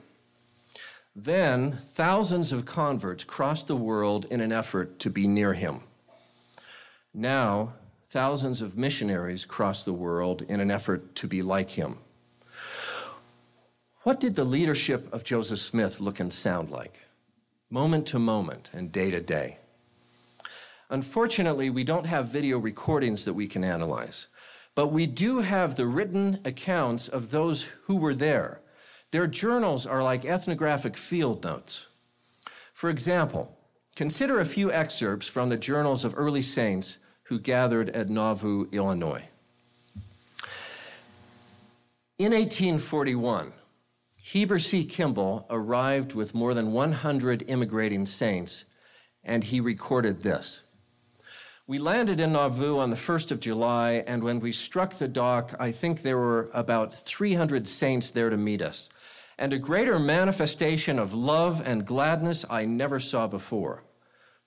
Then, 1.15 1.77
thousands 1.83 2.51
of 2.51 2.65
converts 2.65 3.23
crossed 3.23 3.67
the 3.67 3.75
world 3.75 4.25
in 4.31 4.41
an 4.41 4.51
effort 4.51 4.97
to 5.01 5.11
be 5.11 5.27
near 5.27 5.53
him. 5.53 5.81
Now, 7.13 7.73
thousands 8.07 8.63
of 8.63 8.75
missionaries 8.75 9.45
cross 9.45 9.83
the 9.83 9.93
world 9.93 10.41
in 10.49 10.59
an 10.59 10.71
effort 10.71 11.13
to 11.17 11.27
be 11.27 11.43
like 11.43 11.69
him. 11.69 11.99
What 14.01 14.19
did 14.19 14.35
the 14.35 14.43
leadership 14.43 15.13
of 15.13 15.23
Joseph 15.23 15.59
Smith 15.59 15.99
look 15.99 16.19
and 16.19 16.33
sound 16.33 16.71
like, 16.71 17.05
moment 17.69 18.07
to 18.07 18.17
moment 18.17 18.71
and 18.73 18.91
day 18.91 19.11
to 19.11 19.21
day? 19.21 19.59
Unfortunately, 20.95 21.69
we 21.69 21.83
don't 21.83 22.05
have 22.05 22.29
video 22.29 22.57
recordings 22.57 23.25
that 23.25 23.33
we 23.33 23.47
can 23.47 23.65
analyze, 23.65 24.27
but 24.75 24.93
we 24.93 25.05
do 25.05 25.39
have 25.39 25.75
the 25.75 25.85
written 25.85 26.39
accounts 26.45 27.09
of 27.09 27.31
those 27.31 27.63
who 27.83 27.97
were 27.97 28.13
there 28.13 28.61
their 29.11 29.27
journals 29.27 29.85
are 29.85 30.01
like 30.01 30.23
ethnographic 30.23 30.95
field 30.95 31.43
notes. 31.43 31.87
For 32.73 32.89
example, 32.89 33.57
consider 33.97 34.39
a 34.39 34.45
few 34.45 34.71
excerpts 34.71 35.27
from 35.27 35.49
the 35.49 35.57
journals 35.57 36.05
of 36.05 36.13
early 36.15 36.41
saints 36.41 36.99
who 37.23 37.39
gathered 37.39 37.89
at 37.89 38.09
Nauvoo, 38.09 38.67
Illinois. 38.71 39.25
In 42.17 42.31
1841, 42.31 43.51
Heber 44.21 44.59
C. 44.59 44.85
Kimball 44.85 45.45
arrived 45.49 46.13
with 46.13 46.33
more 46.33 46.53
than 46.53 46.71
100 46.71 47.43
immigrating 47.49 48.05
saints, 48.05 48.63
and 49.25 49.43
he 49.43 49.59
recorded 49.59 50.23
this. 50.23 50.64
We 51.67 51.79
landed 51.79 52.19
in 52.19 52.33
Nauvoo 52.33 52.77
on 52.77 52.91
the 52.91 52.95
1st 52.95 53.31
of 53.31 53.39
July, 53.39 54.03
and 54.05 54.23
when 54.23 54.39
we 54.39 54.51
struck 54.51 54.93
the 54.93 55.07
dock, 55.07 55.55
I 55.59 55.71
think 55.71 56.01
there 56.01 56.17
were 56.17 56.51
about 56.53 56.93
300 56.93 57.67
saints 57.67 58.11
there 58.11 58.29
to 58.29 58.37
meet 58.37 58.61
us 58.61 58.89
and 59.37 59.51
a 59.51 59.57
greater 59.57 59.99
manifestation 59.99 60.97
of 60.99 61.13
love 61.13 61.61
and 61.65 61.85
gladness 61.85 62.45
I 62.49 62.65
never 62.65 62.99
saw 62.99 63.27
before. 63.27 63.83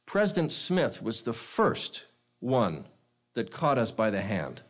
President 0.07 0.53
Smith 0.53 1.03
was 1.03 1.23
the 1.23 1.33
first 1.33 2.07
one 2.41 2.87
that 3.35 3.51
caught 3.51 3.79
us 3.79 3.91
by 3.91 4.11
the 4.11 4.23
hand. 4.23 4.63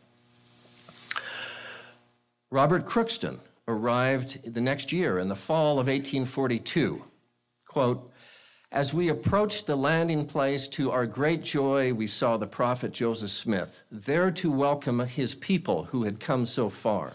Robert 2.51 2.85
Crookston 2.85 3.39
arrived 3.67 4.53
the 4.53 4.61
next 4.61 4.91
year 4.91 5.19
in 5.19 5.29
the 5.29 5.35
fall 5.35 5.73
of 5.73 5.87
1842. 5.87 7.05
Quote, 7.67 8.11
as 8.71 8.93
we 8.93 9.09
approached 9.09 9.65
the 9.65 9.75
landing 9.75 10.25
place, 10.25 10.67
to 10.67 10.91
our 10.91 11.07
great 11.07 11.43
joy, 11.43 11.91
we 11.91 12.05
saw 12.05 12.37
the 12.37 12.45
prophet 12.45 12.91
Joseph 12.91 13.31
Smith 13.31 13.81
there 13.91 14.29
to 14.29 14.51
welcome 14.51 14.99
his 14.99 15.33
people 15.33 15.85
who 15.85 16.03
had 16.03 16.19
come 16.19 16.45
so 16.45 16.69
far. 16.69 17.13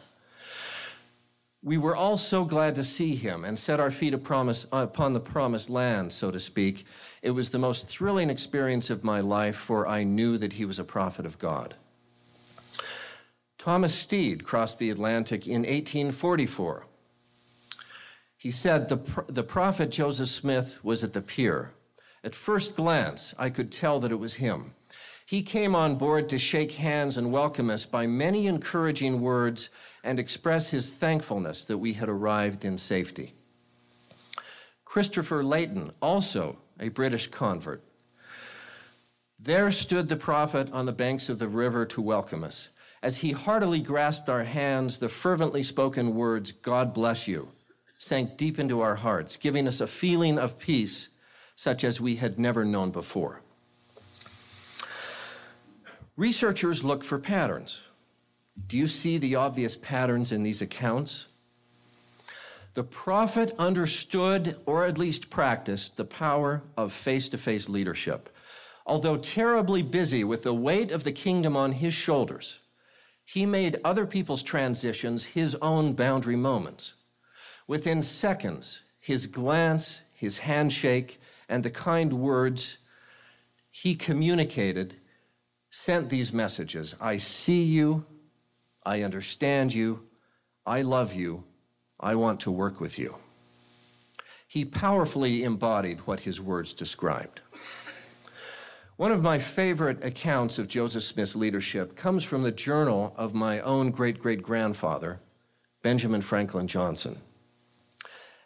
We 1.62 1.78
were 1.78 1.94
all 1.96 2.18
so 2.18 2.44
glad 2.44 2.74
to 2.74 2.84
see 2.84 3.14
him 3.14 3.44
and 3.44 3.58
set 3.58 3.80
our 3.80 3.92
feet 3.92 4.12
upon 4.14 4.46
the 4.48 5.20
promised 5.20 5.70
land, 5.70 6.12
so 6.12 6.30
to 6.30 6.40
speak. 6.40 6.84
It 7.22 7.30
was 7.30 7.50
the 7.50 7.58
most 7.58 7.88
thrilling 7.88 8.30
experience 8.30 8.90
of 8.90 9.04
my 9.04 9.20
life, 9.20 9.56
for 9.56 9.86
I 9.86 10.02
knew 10.02 10.36
that 10.38 10.54
he 10.54 10.64
was 10.64 10.78
a 10.78 10.84
prophet 10.84 11.24
of 11.24 11.38
God. 11.38 11.74
Thomas 13.56 13.94
Steed 13.94 14.44
crossed 14.44 14.78
the 14.78 14.90
Atlantic 14.90 15.46
in 15.46 15.62
1844. 15.62 16.84
He 18.44 18.50
said, 18.50 18.90
the, 18.90 19.24
the 19.26 19.42
prophet 19.42 19.88
Joseph 19.88 20.28
Smith 20.28 20.84
was 20.84 21.02
at 21.02 21.14
the 21.14 21.22
pier. 21.22 21.72
At 22.22 22.34
first 22.34 22.76
glance, 22.76 23.34
I 23.38 23.48
could 23.48 23.72
tell 23.72 24.00
that 24.00 24.12
it 24.12 24.18
was 24.18 24.34
him. 24.34 24.74
He 25.24 25.42
came 25.42 25.74
on 25.74 25.96
board 25.96 26.28
to 26.28 26.38
shake 26.38 26.72
hands 26.72 27.16
and 27.16 27.32
welcome 27.32 27.70
us 27.70 27.86
by 27.86 28.06
many 28.06 28.46
encouraging 28.46 29.22
words 29.22 29.70
and 30.02 30.18
express 30.18 30.68
his 30.68 30.90
thankfulness 30.90 31.64
that 31.64 31.78
we 31.78 31.94
had 31.94 32.10
arrived 32.10 32.66
in 32.66 32.76
safety. 32.76 33.32
Christopher 34.84 35.42
Layton, 35.42 35.92
also 36.02 36.58
a 36.78 36.90
British 36.90 37.28
convert. 37.28 37.82
There 39.38 39.70
stood 39.70 40.10
the 40.10 40.16
prophet 40.16 40.70
on 40.70 40.84
the 40.84 40.92
banks 40.92 41.30
of 41.30 41.38
the 41.38 41.48
river 41.48 41.86
to 41.86 42.02
welcome 42.02 42.44
us. 42.44 42.68
As 43.02 43.16
he 43.16 43.32
heartily 43.32 43.80
grasped 43.80 44.28
our 44.28 44.44
hands, 44.44 44.98
the 44.98 45.08
fervently 45.08 45.62
spoken 45.62 46.14
words, 46.14 46.52
God 46.52 46.92
bless 46.92 47.26
you, 47.26 47.48
sank 48.04 48.36
deep 48.36 48.58
into 48.58 48.82
our 48.82 48.96
hearts, 48.96 49.36
giving 49.36 49.66
us 49.66 49.80
a 49.80 49.86
feeling 49.86 50.38
of 50.38 50.58
peace 50.58 51.08
such 51.56 51.84
as 51.84 52.00
we 52.00 52.16
had 52.16 52.38
never 52.38 52.64
known 52.64 52.90
before. 52.90 53.40
Researchers 56.16 56.84
look 56.84 57.02
for 57.02 57.18
patterns. 57.18 57.80
Do 58.66 58.76
you 58.76 58.86
see 58.86 59.18
the 59.18 59.36
obvious 59.36 59.74
patterns 59.74 60.32
in 60.32 60.42
these 60.42 60.60
accounts? 60.60 61.26
The 62.74 62.84
prophet 62.84 63.54
understood, 63.58 64.56
or 64.66 64.84
at 64.84 64.98
least 64.98 65.30
practiced, 65.30 65.96
the 65.96 66.04
power 66.04 66.62
of 66.76 66.92
face 66.92 67.28
to 67.30 67.38
face 67.38 67.68
leadership. 67.68 68.28
Although 68.86 69.16
terribly 69.16 69.82
busy 69.82 70.24
with 70.24 70.42
the 70.42 70.54
weight 70.54 70.90
of 70.90 71.04
the 71.04 71.12
kingdom 71.12 71.56
on 71.56 71.72
his 71.72 71.94
shoulders, 71.94 72.58
he 73.24 73.46
made 73.46 73.80
other 73.82 74.04
people's 74.06 74.42
transitions 74.42 75.24
his 75.24 75.54
own 75.56 75.94
boundary 75.94 76.36
moments. 76.36 76.94
Within 77.66 78.02
seconds, 78.02 78.82
his 79.00 79.26
glance, 79.26 80.02
his 80.12 80.38
handshake, 80.38 81.20
and 81.48 81.62
the 81.62 81.70
kind 81.70 82.12
words 82.12 82.78
he 83.70 83.94
communicated 83.94 84.94
sent 85.70 86.08
these 86.08 86.32
messages 86.32 86.94
I 87.00 87.16
see 87.16 87.62
you, 87.62 88.06
I 88.84 89.02
understand 89.02 89.74
you. 89.74 90.04
I 90.66 90.82
love 90.82 91.14
you. 91.14 91.44
I 91.98 92.14
want 92.14 92.40
to 92.40 92.50
work 92.50 92.80
with 92.80 92.98
you. 92.98 93.16
He 94.46 94.64
powerfully 94.64 95.42
embodied 95.42 96.00
what 96.00 96.20
his 96.20 96.40
words 96.40 96.72
described. 96.72 97.40
One 98.96 99.10
of 99.10 99.22
my 99.22 99.40
favorite 99.40 100.04
accounts 100.04 100.58
of 100.58 100.68
Joseph 100.68 101.02
Smith's 101.02 101.34
leadership 101.34 101.96
comes 101.96 102.22
from 102.22 102.44
the 102.44 102.52
journal 102.52 103.12
of 103.16 103.34
my 103.34 103.58
own 103.60 103.90
great 103.90 104.20
great 104.20 104.42
grandfather, 104.42 105.20
Benjamin 105.82 106.20
Franklin 106.20 106.68
Johnson. 106.68 107.20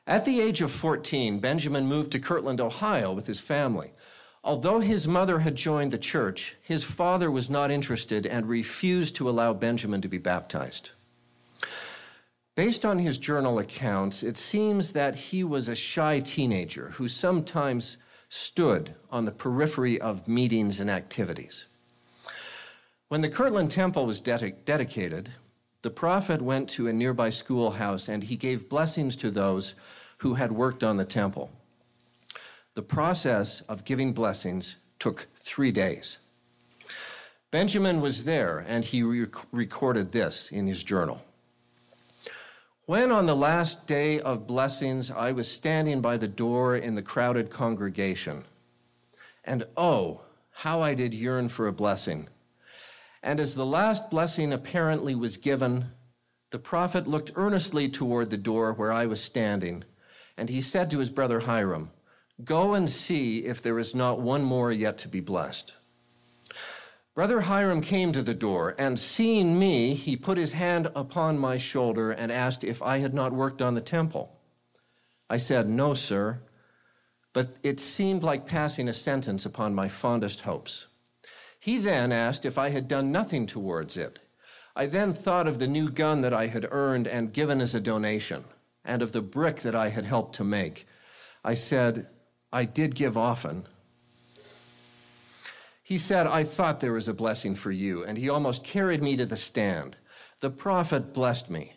At 0.08 0.24
the 0.24 0.40
age 0.40 0.62
of 0.62 0.70
14, 0.70 1.38
Benjamin 1.38 1.84
moved 1.84 2.12
to 2.12 2.18
Kirtland, 2.18 2.62
Ohio 2.62 3.12
with 3.12 3.26
his 3.26 3.40
family. 3.40 3.92
Although 4.42 4.80
his 4.80 5.06
mother 5.06 5.40
had 5.40 5.54
joined 5.54 5.90
the 5.90 5.98
church, 5.98 6.56
his 6.62 6.82
father 6.82 7.30
was 7.30 7.50
not 7.50 7.70
interested 7.70 8.24
and 8.24 8.48
refused 8.48 9.16
to 9.16 9.28
allow 9.28 9.52
Benjamin 9.52 10.00
to 10.00 10.08
be 10.08 10.16
baptized. 10.16 10.92
Based 12.54 12.86
on 12.86 13.00
his 13.00 13.18
journal 13.18 13.58
accounts, 13.58 14.22
it 14.22 14.38
seems 14.38 14.92
that 14.92 15.14
he 15.14 15.44
was 15.44 15.68
a 15.68 15.76
shy 15.76 16.20
teenager 16.20 16.92
who 16.94 17.06
sometimes 17.06 17.98
stood 18.30 18.94
on 19.10 19.26
the 19.26 19.30
periphery 19.30 20.00
of 20.00 20.26
meetings 20.26 20.80
and 20.80 20.90
activities. 20.90 21.66
When 23.08 23.20
the 23.20 23.28
Kirtland 23.28 23.70
Temple 23.70 24.06
was 24.06 24.22
ded- 24.22 24.64
dedicated, 24.64 25.32
the 25.82 25.90
prophet 25.90 26.40
went 26.40 26.70
to 26.70 26.88
a 26.88 26.94
nearby 26.94 27.28
schoolhouse 27.28 28.08
and 28.08 28.24
he 28.24 28.36
gave 28.36 28.70
blessings 28.70 29.14
to 29.16 29.30
those 29.30 29.74
who 30.18 30.34
had 30.34 30.52
worked 30.52 30.84
on 30.84 30.96
the 30.96 31.04
temple. 31.04 31.50
The 32.74 32.82
process 32.82 33.60
of 33.62 33.84
giving 33.84 34.12
blessings 34.12 34.76
took 34.98 35.26
three 35.36 35.72
days. 35.72 36.18
Benjamin 37.50 38.00
was 38.00 38.24
there, 38.24 38.64
and 38.68 38.84
he 38.84 39.02
rec- 39.02 39.34
recorded 39.52 40.12
this 40.12 40.52
in 40.52 40.66
his 40.66 40.82
journal. 40.82 41.22
When 42.84 43.12
on 43.12 43.26
the 43.26 43.36
last 43.36 43.86
day 43.86 44.20
of 44.20 44.46
blessings 44.46 45.10
I 45.10 45.32
was 45.32 45.50
standing 45.50 46.00
by 46.00 46.16
the 46.16 46.28
door 46.28 46.76
in 46.76 46.94
the 46.94 47.02
crowded 47.02 47.50
congregation, 47.50 48.44
and 49.44 49.64
oh, 49.76 50.22
how 50.50 50.80
I 50.80 50.94
did 50.94 51.14
yearn 51.14 51.48
for 51.48 51.66
a 51.66 51.72
blessing. 51.72 52.28
And 53.22 53.40
as 53.40 53.54
the 53.54 53.66
last 53.66 54.10
blessing 54.10 54.52
apparently 54.52 55.14
was 55.14 55.36
given, 55.36 55.92
the 56.50 56.58
prophet 56.58 57.06
looked 57.06 57.32
earnestly 57.34 57.88
toward 57.88 58.30
the 58.30 58.36
door 58.36 58.72
where 58.72 58.92
I 58.92 59.06
was 59.06 59.22
standing, 59.22 59.84
and 60.38 60.48
he 60.48 60.62
said 60.62 60.90
to 60.90 60.98
his 60.98 61.10
brother 61.10 61.40
Hyrum, 61.40 61.90
Go 62.42 62.72
and 62.72 62.88
see 62.88 63.44
if 63.44 63.60
there 63.60 63.78
is 63.78 63.94
not 63.94 64.20
one 64.20 64.42
more 64.42 64.72
yet 64.72 64.96
to 64.98 65.08
be 65.08 65.20
blessed. 65.20 65.74
Brother 67.14 67.42
Hyrum 67.42 67.82
came 67.82 68.12
to 68.12 68.22
the 68.22 68.32
door, 68.32 68.74
and 68.78 68.98
seeing 68.98 69.58
me, 69.58 69.94
he 69.94 70.16
put 70.16 70.38
his 70.38 70.52
hand 70.52 70.88
upon 70.94 71.36
my 71.36 71.58
shoulder 71.58 72.12
and 72.12 72.32
asked 72.32 72.64
if 72.64 72.80
I 72.80 72.98
had 72.98 73.12
not 73.12 73.32
worked 73.32 73.60
on 73.60 73.74
the 73.74 73.80
temple. 73.80 74.38
I 75.28 75.36
said, 75.36 75.68
No, 75.68 75.92
sir 75.92 76.40
but 77.32 77.56
it 77.62 77.78
seemed 77.78 78.24
like 78.24 78.48
passing 78.48 78.88
a 78.88 78.92
sentence 78.92 79.46
upon 79.46 79.72
my 79.72 79.88
fondest 79.88 80.40
hopes. 80.40 80.88
He 81.60 81.78
then 81.78 82.10
asked 82.10 82.44
if 82.44 82.58
I 82.58 82.70
had 82.70 82.88
done 82.88 83.12
nothing 83.12 83.46
towards 83.46 83.96
it. 83.96 84.18
I 84.74 84.86
then 84.86 85.12
thought 85.12 85.46
of 85.46 85.60
the 85.60 85.68
new 85.68 85.88
gun 85.88 86.20
that 86.22 86.32
I 86.32 86.46
had 86.46 86.66
earned 86.70 87.06
and 87.06 87.32
given 87.32 87.60
as 87.60 87.76
a 87.76 87.80
donation, 87.80 88.44
and 88.88 89.02
of 89.02 89.12
the 89.12 89.20
brick 89.20 89.60
that 89.60 89.74
I 89.74 89.90
had 89.90 90.04
helped 90.04 90.34
to 90.36 90.44
make. 90.44 90.88
I 91.44 91.54
said, 91.54 92.08
I 92.52 92.64
did 92.64 92.94
give 92.94 93.16
often. 93.16 93.66
He 95.82 95.98
said, 95.98 96.26
I 96.26 96.42
thought 96.42 96.80
there 96.80 96.92
was 96.92 97.08
a 97.08 97.14
blessing 97.14 97.54
for 97.54 97.70
you, 97.70 98.04
and 98.04 98.18
he 98.18 98.28
almost 98.28 98.64
carried 98.64 99.02
me 99.02 99.16
to 99.16 99.26
the 99.26 99.36
stand. 99.36 99.96
The 100.40 100.50
prophet 100.50 101.14
blessed 101.14 101.50
me. 101.50 101.74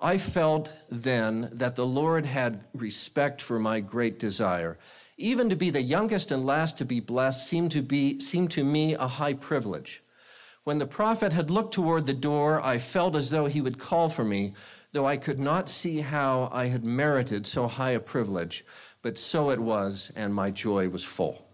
I 0.00 0.18
felt 0.18 0.74
then 0.90 1.48
that 1.52 1.76
the 1.76 1.86
Lord 1.86 2.26
had 2.26 2.64
respect 2.74 3.40
for 3.40 3.58
my 3.58 3.80
great 3.80 4.18
desire. 4.18 4.78
Even 5.16 5.48
to 5.48 5.56
be 5.56 5.70
the 5.70 5.80
youngest 5.80 6.30
and 6.30 6.44
last 6.44 6.76
to 6.78 6.84
be 6.84 7.00
blessed 7.00 7.46
seemed 7.46 7.72
to, 7.72 7.82
be, 7.82 8.20
seemed 8.20 8.50
to 8.50 8.64
me 8.64 8.94
a 8.94 9.06
high 9.06 9.32
privilege. 9.32 10.02
When 10.64 10.78
the 10.78 10.86
prophet 10.86 11.32
had 11.32 11.50
looked 11.50 11.72
toward 11.72 12.04
the 12.04 12.12
door, 12.12 12.60
I 12.60 12.76
felt 12.76 13.16
as 13.16 13.30
though 13.30 13.46
he 13.46 13.62
would 13.62 13.78
call 13.78 14.08
for 14.08 14.24
me, 14.24 14.54
though 14.96 15.06
I 15.06 15.18
could 15.18 15.38
not 15.38 15.68
see 15.68 16.00
how 16.00 16.48
I 16.50 16.68
had 16.68 16.82
merited 16.82 17.46
so 17.46 17.68
high 17.68 17.90
a 17.90 18.00
privilege. 18.00 18.64
But 19.02 19.18
so 19.18 19.50
it 19.50 19.60
was, 19.60 20.10
and 20.16 20.34
my 20.34 20.50
joy 20.50 20.88
was 20.88 21.04
full. 21.04 21.46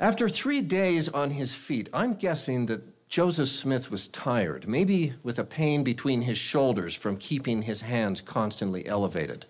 After 0.00 0.26
three 0.26 0.62
days 0.62 1.06
on 1.10 1.32
his 1.32 1.52
feet, 1.52 1.90
I'm 1.92 2.14
guessing 2.14 2.64
that 2.66 3.08
Joseph 3.10 3.48
Smith 3.48 3.90
was 3.90 4.06
tired, 4.06 4.66
maybe 4.66 5.12
with 5.22 5.38
a 5.38 5.44
pain 5.44 5.84
between 5.84 6.22
his 6.22 6.38
shoulders 6.38 6.94
from 6.94 7.18
keeping 7.18 7.60
his 7.60 7.82
hands 7.82 8.22
constantly 8.22 8.86
elevated. 8.86 9.44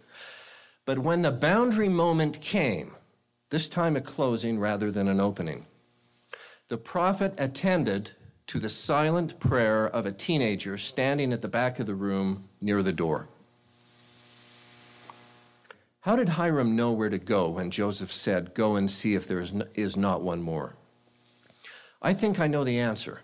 But 0.84 0.98
when 0.98 1.22
the 1.22 1.30
boundary 1.30 1.88
moment 1.88 2.40
came, 2.40 2.96
this 3.50 3.68
time 3.68 3.94
a 3.94 4.00
closing 4.00 4.58
rather 4.58 4.90
than 4.90 5.06
an 5.06 5.20
opening, 5.20 5.66
the 6.68 6.76
prophet 6.76 7.34
attended 7.38 8.10
to 8.46 8.58
the 8.58 8.68
silent 8.68 9.38
prayer 9.38 9.86
of 9.86 10.06
a 10.06 10.12
teenager 10.12 10.76
standing 10.76 11.32
at 11.32 11.42
the 11.42 11.48
back 11.48 11.78
of 11.78 11.86
the 11.86 11.94
room 11.94 12.48
near 12.60 12.82
the 12.82 12.92
door. 12.92 13.28
How 16.00 16.16
did 16.16 16.28
Hyrum 16.28 16.76
know 16.76 16.92
where 16.92 17.08
to 17.08 17.18
go 17.18 17.48
when 17.48 17.70
Joseph 17.70 18.12
said, 18.12 18.52
Go 18.52 18.76
and 18.76 18.90
see 18.90 19.14
if 19.14 19.26
there 19.26 19.40
is 19.40 19.54
is 19.74 19.96
not 19.96 20.20
one 20.20 20.42
more? 20.42 20.76
I 22.02 22.12
think 22.12 22.38
I 22.38 22.46
know 22.46 22.62
the 22.62 22.78
answer. 22.78 23.22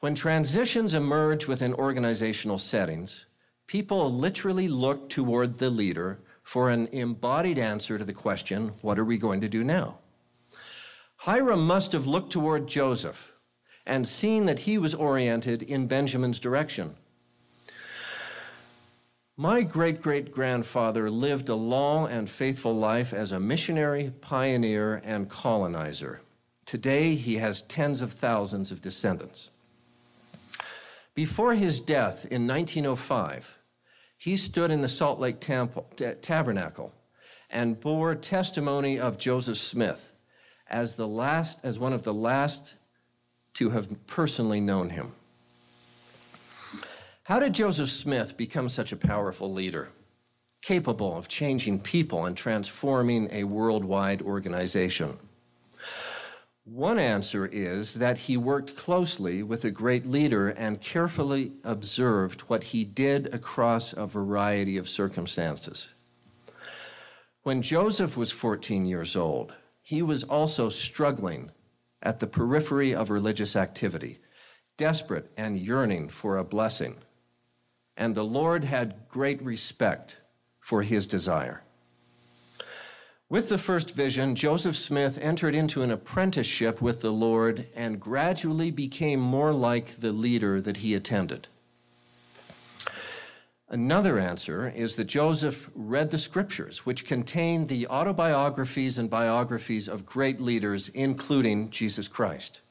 When 0.00 0.14
transitions 0.14 0.94
emerge 0.94 1.46
within 1.46 1.72
organizational 1.72 2.58
settings, 2.58 3.24
people 3.66 4.12
literally 4.12 4.68
look 4.68 5.08
toward 5.08 5.56
the 5.58 5.70
leader 5.70 6.20
for 6.42 6.68
an 6.68 6.88
embodied 6.92 7.58
answer 7.58 7.96
to 7.96 8.04
the 8.04 8.12
question, 8.12 8.72
What 8.82 8.98
are 8.98 9.04
we 9.04 9.16
going 9.16 9.40
to 9.40 9.48
do 9.48 9.64
now? 9.64 9.98
Hyrum 11.16 11.66
must 11.66 11.92
have 11.92 12.06
looked 12.06 12.32
toward 12.32 12.66
Joseph 12.66 13.29
and 13.86 14.06
seen 14.06 14.46
that 14.46 14.60
he 14.60 14.78
was 14.78 14.94
oriented 14.94 15.62
in 15.62 15.86
Benjamin's 15.86 16.38
direction. 16.38 16.94
My 19.36 19.62
great 19.62 20.02
great 20.02 20.32
grandfather 20.32 21.10
lived 21.10 21.48
a 21.48 21.54
long 21.54 22.08
and 22.08 22.28
faithful 22.28 22.74
life 22.74 23.14
as 23.14 23.32
a 23.32 23.40
missionary, 23.40 24.12
pioneer, 24.20 25.00
and 25.04 25.30
colonizer. 25.30 26.20
Today, 26.66 27.14
he 27.14 27.36
has 27.36 27.62
tens 27.62 28.02
of 28.02 28.12
thousands 28.12 28.70
of 28.70 28.82
descendants. 28.82 29.50
Before 31.14 31.54
his 31.54 31.80
death 31.80 32.26
in 32.26 32.46
1905, 32.46 33.58
he 34.16 34.36
stood 34.36 34.70
in 34.70 34.82
the 34.82 34.88
Salt 34.88 35.18
Lake 35.18 35.40
Temple, 35.40 35.88
Tabernacle 36.20 36.92
and 37.48 37.80
bore 37.80 38.14
testimony 38.14 38.98
of 38.98 39.18
Joseph 39.18 39.58
Smith 39.58 40.12
as 40.68 40.94
the 40.94 41.08
last 41.08 41.64
as 41.64 41.78
one 41.78 41.92
of 41.92 42.02
the 42.02 42.14
last 42.14 42.74
to 43.54 43.70
have 43.70 44.06
personally 44.06 44.60
known 44.60 44.90
him. 44.90 45.12
How 47.24 47.38
did 47.38 47.52
Joseph 47.52 47.90
Smith 47.90 48.36
become 48.36 48.68
such 48.68 48.92
a 48.92 48.96
powerful 48.96 49.52
leader, 49.52 49.90
capable 50.62 51.16
of 51.16 51.28
changing 51.28 51.80
people 51.80 52.24
and 52.24 52.36
transforming 52.36 53.28
a 53.30 53.44
worldwide 53.44 54.22
organization? 54.22 55.16
One 56.64 56.98
answer 56.98 57.46
is 57.46 57.94
that 57.94 58.18
he 58.18 58.36
worked 58.36 58.76
closely 58.76 59.42
with 59.42 59.64
a 59.64 59.70
great 59.70 60.06
leader 60.06 60.48
and 60.48 60.80
carefully 60.80 61.52
observed 61.64 62.42
what 62.42 62.64
he 62.64 62.84
did 62.84 63.32
across 63.34 63.92
a 63.92 64.06
variety 64.06 64.76
of 64.76 64.88
circumstances. 64.88 65.88
When 67.42 67.62
Joseph 67.62 68.16
was 68.16 68.30
14 68.30 68.86
years 68.86 69.16
old, 69.16 69.54
he 69.82 70.02
was 70.02 70.22
also 70.22 70.68
struggling 70.68 71.50
at 72.02 72.20
the 72.20 72.26
periphery 72.26 72.94
of 72.94 73.10
religious 73.10 73.56
activity, 73.56 74.18
desperate 74.76 75.30
and 75.36 75.58
yearning 75.58 76.08
for 76.08 76.36
a 76.36 76.44
blessing. 76.44 76.96
And 77.96 78.14
the 78.14 78.24
Lord 78.24 78.64
had 78.64 79.08
great 79.08 79.42
respect 79.42 80.16
for 80.60 80.82
his 80.82 81.06
desire. 81.06 81.62
With 83.28 83.48
the 83.48 83.58
first 83.58 83.92
vision, 83.92 84.34
Joseph 84.34 84.76
Smith 84.76 85.16
entered 85.22 85.54
into 85.54 85.82
an 85.82 85.90
apprenticeship 85.92 86.82
with 86.82 87.00
the 87.00 87.12
Lord 87.12 87.66
and 87.76 88.00
gradually 88.00 88.72
became 88.72 89.20
more 89.20 89.52
like 89.52 90.00
the 90.00 90.12
leader 90.12 90.60
that 90.60 90.78
he 90.78 90.94
attended. 90.94 91.46
Another 93.72 94.18
answer 94.18 94.72
is 94.74 94.96
that 94.96 95.04
Joseph 95.04 95.70
read 95.76 96.10
the 96.10 96.18
scriptures, 96.18 96.84
which 96.84 97.06
contain 97.06 97.68
the 97.68 97.86
autobiographies 97.86 98.98
and 98.98 99.08
biographies 99.08 99.86
of 99.86 100.04
great 100.04 100.40
leaders, 100.40 100.88
including 100.88 101.70
Jesus 101.70 102.08
Christ. 102.08 102.62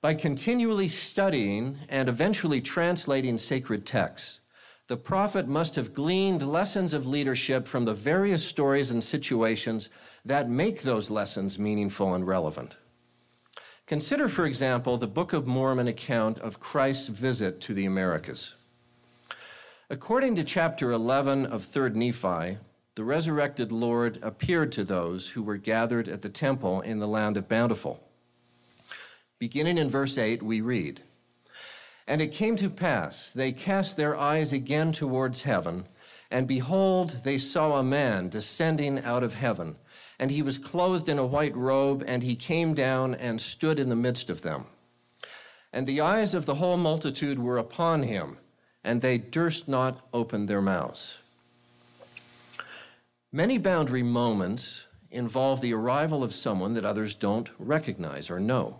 By 0.00 0.14
continually 0.14 0.88
studying 0.88 1.80
and 1.90 2.08
eventually 2.08 2.62
translating 2.62 3.36
sacred 3.36 3.84
texts, 3.84 4.40
the 4.86 4.96
prophet 4.96 5.46
must 5.46 5.76
have 5.76 5.92
gleaned 5.92 6.40
lessons 6.40 6.94
of 6.94 7.06
leadership 7.06 7.66
from 7.66 7.84
the 7.84 7.92
various 7.92 8.46
stories 8.46 8.90
and 8.90 9.04
situations 9.04 9.90
that 10.24 10.48
make 10.48 10.80
those 10.80 11.10
lessons 11.10 11.58
meaningful 11.58 12.14
and 12.14 12.26
relevant. 12.26 12.78
Consider, 13.86 14.28
for 14.28 14.46
example, 14.46 14.96
the 14.96 15.06
Book 15.06 15.34
of 15.34 15.46
Mormon 15.46 15.86
account 15.86 16.38
of 16.38 16.60
Christ's 16.60 17.08
visit 17.08 17.60
to 17.62 17.74
the 17.74 17.84
Americas. 17.84 18.54
According 19.90 20.34
to 20.34 20.44
chapter 20.44 20.90
11 20.90 21.46
of 21.46 21.62
3rd 21.64 21.94
Nephi, 21.94 22.58
the 22.94 23.04
resurrected 23.04 23.72
Lord 23.72 24.18
appeared 24.20 24.70
to 24.72 24.84
those 24.84 25.30
who 25.30 25.42
were 25.42 25.56
gathered 25.56 26.10
at 26.10 26.20
the 26.20 26.28
temple 26.28 26.82
in 26.82 26.98
the 26.98 27.08
land 27.08 27.38
of 27.38 27.48
Bountiful. 27.48 28.06
Beginning 29.38 29.78
in 29.78 29.88
verse 29.88 30.18
8, 30.18 30.42
we 30.42 30.60
read, 30.60 31.00
and 32.06 32.20
it 32.20 32.32
came 32.32 32.56
to 32.56 32.68
pass, 32.68 33.30
they 33.30 33.50
cast 33.50 33.96
their 33.96 34.14
eyes 34.14 34.52
again 34.52 34.92
towards 34.92 35.44
heaven, 35.44 35.86
and 36.30 36.46
behold, 36.46 37.20
they 37.24 37.38
saw 37.38 37.78
a 37.78 37.82
man 37.82 38.28
descending 38.28 39.02
out 39.04 39.22
of 39.22 39.32
heaven. 39.32 39.76
And 40.18 40.30
he 40.30 40.42
was 40.42 40.58
clothed 40.58 41.08
in 41.08 41.18
a 41.18 41.24
white 41.24 41.56
robe, 41.56 42.04
and 42.06 42.22
he 42.22 42.36
came 42.36 42.74
down 42.74 43.14
and 43.14 43.40
stood 43.40 43.78
in 43.78 43.88
the 43.88 43.96
midst 43.96 44.28
of 44.28 44.42
them. 44.42 44.66
And 45.72 45.86
the 45.86 46.02
eyes 46.02 46.34
of 46.34 46.44
the 46.44 46.56
whole 46.56 46.76
multitude 46.76 47.38
were 47.38 47.56
upon 47.56 48.02
him, 48.02 48.36
and 48.84 49.00
they 49.00 49.18
durst 49.18 49.68
not 49.68 50.06
open 50.12 50.46
their 50.46 50.62
mouths. 50.62 51.18
Many 53.32 53.58
boundary 53.58 54.02
moments 54.02 54.86
involve 55.10 55.60
the 55.60 55.74
arrival 55.74 56.22
of 56.22 56.34
someone 56.34 56.74
that 56.74 56.84
others 56.84 57.14
don't 57.14 57.50
recognize 57.58 58.30
or 58.30 58.40
know. 58.40 58.78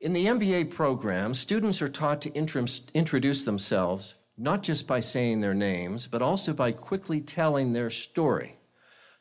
In 0.00 0.12
the 0.12 0.26
MBA 0.26 0.70
program, 0.70 1.34
students 1.34 1.80
are 1.80 1.88
taught 1.88 2.20
to 2.22 2.34
introduce 2.34 3.44
themselves 3.44 4.14
not 4.36 4.62
just 4.62 4.86
by 4.86 5.00
saying 5.00 5.40
their 5.40 5.54
names, 5.54 6.06
but 6.06 6.22
also 6.22 6.52
by 6.52 6.72
quickly 6.72 7.20
telling 7.20 7.72
their 7.72 7.90
story 7.90 8.56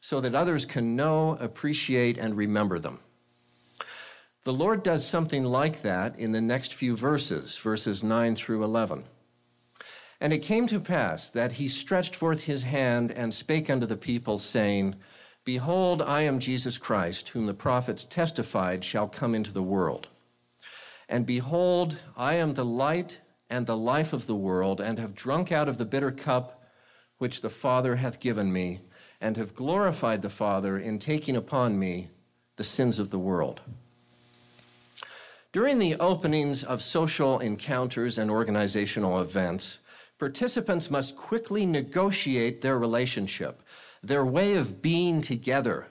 so 0.01 0.19
that 0.19 0.35
others 0.35 0.65
can 0.65 0.95
know, 0.95 1.37
appreciate, 1.39 2.17
and 2.17 2.35
remember 2.35 2.79
them. 2.79 2.99
The 4.43 4.51
Lord 4.51 4.83
does 4.83 5.07
something 5.07 5.45
like 5.45 5.81
that 5.83 6.19
in 6.19 6.33
the 6.33 6.41
next 6.41 6.73
few 6.73 6.97
verses, 6.97 7.57
verses 7.57 8.03
9 8.03 8.35
through 8.35 8.63
11. 8.63 9.05
And 10.23 10.31
it 10.31 10.39
came 10.39 10.67
to 10.67 10.79
pass 10.79 11.29
that 11.31 11.51
he 11.51 11.67
stretched 11.67 12.15
forth 12.15 12.45
his 12.45 12.63
hand 12.63 13.12
and 13.12 13.33
spake 13.33 13.69
unto 13.69 13.86
the 13.86 13.97
people, 13.97 14.38
saying, 14.38 14.95
Behold, 15.43 16.01
I 16.01 16.21
am 16.21 16.39
Jesus 16.39 16.77
Christ, 16.77 17.27
whom 17.27 17.45
the 17.45 17.53
prophets 17.53 18.05
testified 18.05 18.86
shall 18.86 19.09
come 19.09 19.36
into 19.36 19.51
the 19.51 19.62
world. 19.62 20.07
And 21.09 21.25
behold, 21.25 21.99
I 22.15 22.36
am 22.36 22.53
the 22.53 22.63
light 22.63 23.19
and 23.49 23.67
the 23.67 23.75
life 23.75 24.13
of 24.13 24.25
the 24.25 24.33
world, 24.33 24.79
and 24.79 24.97
have 24.97 25.13
drunk 25.13 25.51
out 25.51 25.67
of 25.67 25.77
the 25.77 25.83
bitter 25.83 26.12
cup 26.12 26.63
which 27.17 27.41
the 27.41 27.49
Father 27.49 27.97
hath 27.97 28.21
given 28.21 28.53
me, 28.53 28.79
and 29.19 29.36
have 29.36 29.53
glorified 29.53 30.21
the 30.21 30.29
Father 30.29 30.77
in 30.77 30.99
taking 30.99 31.36
upon 31.36 31.77
me 31.77 32.12
the 32.55 32.63
sins 32.63 32.97
of 32.97 33.09
the 33.09 33.19
world. 33.19 33.59
During 35.51 35.79
the 35.79 35.95
openings 35.97 36.63
of 36.63 36.81
social 36.81 37.39
encounters 37.39 38.17
and 38.17 38.31
organizational 38.31 39.19
events, 39.19 39.79
participants 40.23 40.89
must 40.89 41.17
quickly 41.17 41.65
negotiate 41.65 42.62
their 42.62 42.79
relationship, 42.79 43.62
their 44.01 44.23
way 44.23 44.55
of 44.55 44.81
being 44.81 45.19
together, 45.19 45.88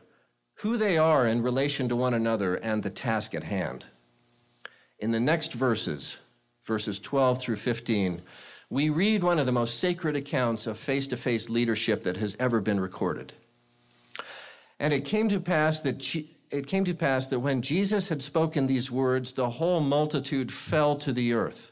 who 0.54 0.78
they 0.78 0.96
are 0.96 1.26
in 1.26 1.42
relation 1.42 1.86
to 1.86 1.94
one 1.94 2.14
another, 2.14 2.54
and 2.54 2.82
the 2.82 2.88
task 2.88 3.34
at 3.34 3.42
hand. 3.42 3.84
In 4.98 5.10
the 5.10 5.20
next 5.20 5.52
verses, 5.52 6.16
verses 6.64 6.98
12 6.98 7.42
through 7.42 7.56
15, 7.56 8.22
we 8.70 8.88
read 8.88 9.22
one 9.22 9.38
of 9.38 9.44
the 9.44 9.52
most 9.52 9.78
sacred 9.78 10.16
accounts 10.16 10.66
of 10.66 10.78
face 10.78 11.06
to 11.08 11.18
face 11.18 11.50
leadership 11.50 12.02
that 12.04 12.16
has 12.16 12.34
ever 12.40 12.62
been 12.62 12.80
recorded. 12.80 13.34
And 14.80 14.94
it 14.94 15.04
came 15.04 15.28
to 15.28 15.40
pass 15.40 15.82
that 15.82 16.16
it 16.50 16.66
came 16.66 16.86
to 16.86 16.94
pass 16.94 17.26
that 17.26 17.40
when 17.40 17.60
Jesus 17.60 18.08
had 18.08 18.22
spoken 18.22 18.66
these 18.66 18.90
words, 18.90 19.32
the 19.32 19.50
whole 19.50 19.80
multitude 19.80 20.50
fell 20.50 20.96
to 20.96 21.12
the 21.12 21.34
earth. 21.34 21.71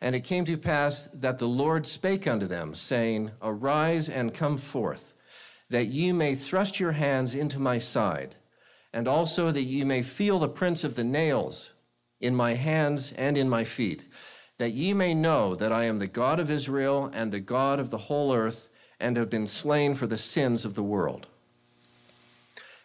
And 0.00 0.14
it 0.14 0.20
came 0.20 0.44
to 0.44 0.56
pass 0.56 1.04
that 1.04 1.38
the 1.38 1.48
Lord 1.48 1.86
spake 1.86 2.26
unto 2.26 2.46
them, 2.46 2.74
saying, 2.74 3.32
Arise 3.42 4.08
and 4.08 4.32
come 4.32 4.56
forth, 4.56 5.14
that 5.70 5.86
ye 5.86 6.12
may 6.12 6.34
thrust 6.34 6.78
your 6.78 6.92
hands 6.92 7.34
into 7.34 7.58
my 7.58 7.78
side, 7.78 8.36
and 8.92 9.08
also 9.08 9.50
that 9.50 9.62
ye 9.62 9.82
may 9.84 10.02
feel 10.02 10.38
the 10.38 10.48
prints 10.48 10.84
of 10.84 10.94
the 10.94 11.04
nails 11.04 11.72
in 12.20 12.34
my 12.34 12.54
hands 12.54 13.12
and 13.12 13.36
in 13.36 13.48
my 13.48 13.64
feet, 13.64 14.06
that 14.58 14.72
ye 14.72 14.92
may 14.92 15.14
know 15.14 15.54
that 15.54 15.72
I 15.72 15.84
am 15.84 15.98
the 15.98 16.06
God 16.06 16.38
of 16.38 16.50
Israel 16.50 17.10
and 17.12 17.32
the 17.32 17.40
God 17.40 17.80
of 17.80 17.90
the 17.90 17.98
whole 17.98 18.32
earth, 18.32 18.68
and 19.00 19.16
have 19.16 19.30
been 19.30 19.46
slain 19.46 19.94
for 19.94 20.06
the 20.06 20.18
sins 20.18 20.64
of 20.64 20.74
the 20.74 20.82
world. 20.82 21.26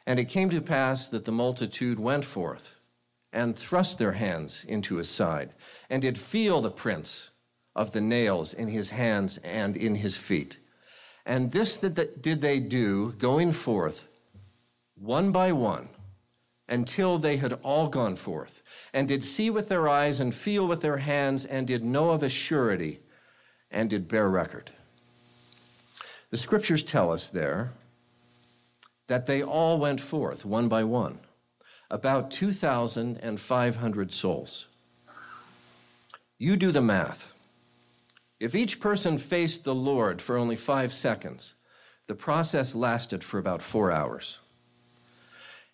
And 0.06 0.20
it 0.20 0.26
came 0.26 0.50
to 0.50 0.62
pass 0.62 1.08
that 1.10 1.26
the 1.26 1.32
multitude 1.32 2.00
went 2.00 2.26
forth 2.26 2.73
and 3.34 3.58
thrust 3.58 3.98
their 3.98 4.14
hands 4.14 4.64
into 4.64 4.96
his 4.98 5.10
side, 5.10 5.50
and 5.90 6.02
did 6.02 6.18
feel 6.18 6.62
the 6.62 6.72
prints 6.72 7.32
of 7.76 7.92
the 7.92 8.02
nails 8.02 8.54
in 8.54 8.68
his 8.68 8.92
hands 8.92 9.38
and 9.40 9.76
in 9.76 9.96
his 9.96 10.16
feet. 10.16 10.60
And 11.26 11.52
this 11.52 11.78
did 11.78 12.42
they 12.42 12.60
do, 12.60 13.14
going 13.14 13.52
forth 13.52 14.08
one 14.96 15.32
by 15.32 15.52
one, 15.52 15.90
until 16.70 17.18
they 17.18 17.38
had 17.38 17.54
all 17.64 17.88
gone 17.88 18.16
forth, 18.16 18.62
and 18.94 19.08
did 19.08 19.24
see 19.24 19.50
with 19.50 19.68
their 19.68 19.90
eyes 19.90 20.20
and 20.20 20.34
feel 20.34 20.68
with 20.68 20.82
their 20.82 20.98
hands, 20.98 21.44
and 21.46 21.66
did 21.68 21.84
know 21.84 22.12
of 22.12 22.24
a 22.24 22.30
surety, 22.30 23.00
and 23.72 23.90
did 23.90 24.08
bear 24.08 24.30
record. 24.30 24.72
The 26.30 26.38
scriptures 26.38 26.84
tell 26.84 27.12
us 27.12 27.28
there 27.28 27.74
that 29.08 29.26
they 29.26 29.42
all 29.44 29.78
went 29.80 30.00
forth 30.00 30.46
one 30.46 30.68
by 30.68 30.84
one, 30.84 31.20
about 31.94 32.32
2,500 32.32 34.12
souls. 34.12 34.66
You 36.40 36.56
do 36.56 36.72
the 36.72 36.82
math. 36.82 37.32
If 38.40 38.56
each 38.56 38.80
person 38.80 39.20
faced 39.20 39.64
the 39.64 39.76
Lord 39.76 40.20
for 40.20 40.36
only 40.36 40.56
five 40.56 40.92
seconds, 40.92 41.54
the 42.08 42.16
process 42.16 42.74
lasted 42.74 43.24
for 43.24 43.38
about 43.38 43.62
four 43.62 43.92
hours. 43.92 44.40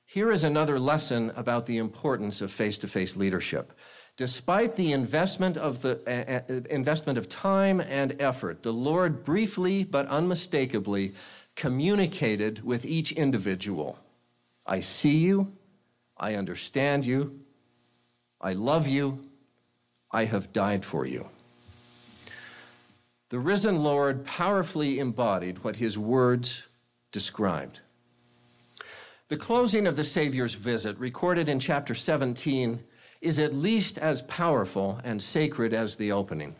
Here 0.05 0.29
is 0.29 0.43
another 0.43 0.77
lesson 0.77 1.31
about 1.37 1.67
the 1.67 1.77
importance 1.77 2.41
of 2.41 2.51
face 2.51 2.77
to 2.79 2.89
face 2.89 3.15
leadership. 3.15 3.71
Despite 4.17 4.75
the 4.75 4.91
investment 4.91 5.55
of, 5.55 5.81
the, 5.81 6.01
uh, 6.05 6.41
investment 6.69 7.17
of 7.17 7.29
time 7.29 7.79
and 7.79 8.21
effort, 8.21 8.63
the 8.63 8.73
Lord 8.73 9.23
briefly 9.23 9.85
but 9.85 10.05
unmistakably 10.07 11.13
communicated 11.55 12.65
with 12.65 12.85
each 12.85 13.13
individual 13.13 13.97
I 14.69 14.81
see 14.81 15.17
you, 15.17 15.51
I 16.19 16.35
understand 16.35 17.05
you, 17.05 17.39
I 18.41 18.53
love 18.53 18.87
you, 18.87 19.19
I 20.11 20.25
have 20.25 20.51
died 20.51 20.83
for 20.83 21.05
you. 21.05 21.29
The 23.29 23.39
risen 23.39 23.83
Lord 23.83 24.25
powerfully 24.25 24.99
embodied 24.99 25.63
what 25.63 25.75
his 25.75 25.97
words 25.97 26.67
described. 27.11 27.81
The 29.27 29.37
closing 29.37 29.85
of 29.85 29.95
the 29.95 30.03
Savior's 30.03 30.55
visit, 30.55 30.97
recorded 30.97 31.47
in 31.47 31.59
chapter 31.59 31.93
17, 31.93 32.83
is 33.21 33.37
at 33.37 33.53
least 33.53 33.99
as 33.99 34.23
powerful 34.23 34.99
and 35.03 35.21
sacred 35.21 35.73
as 35.73 35.95
the 35.95 36.11
opening. 36.11 36.55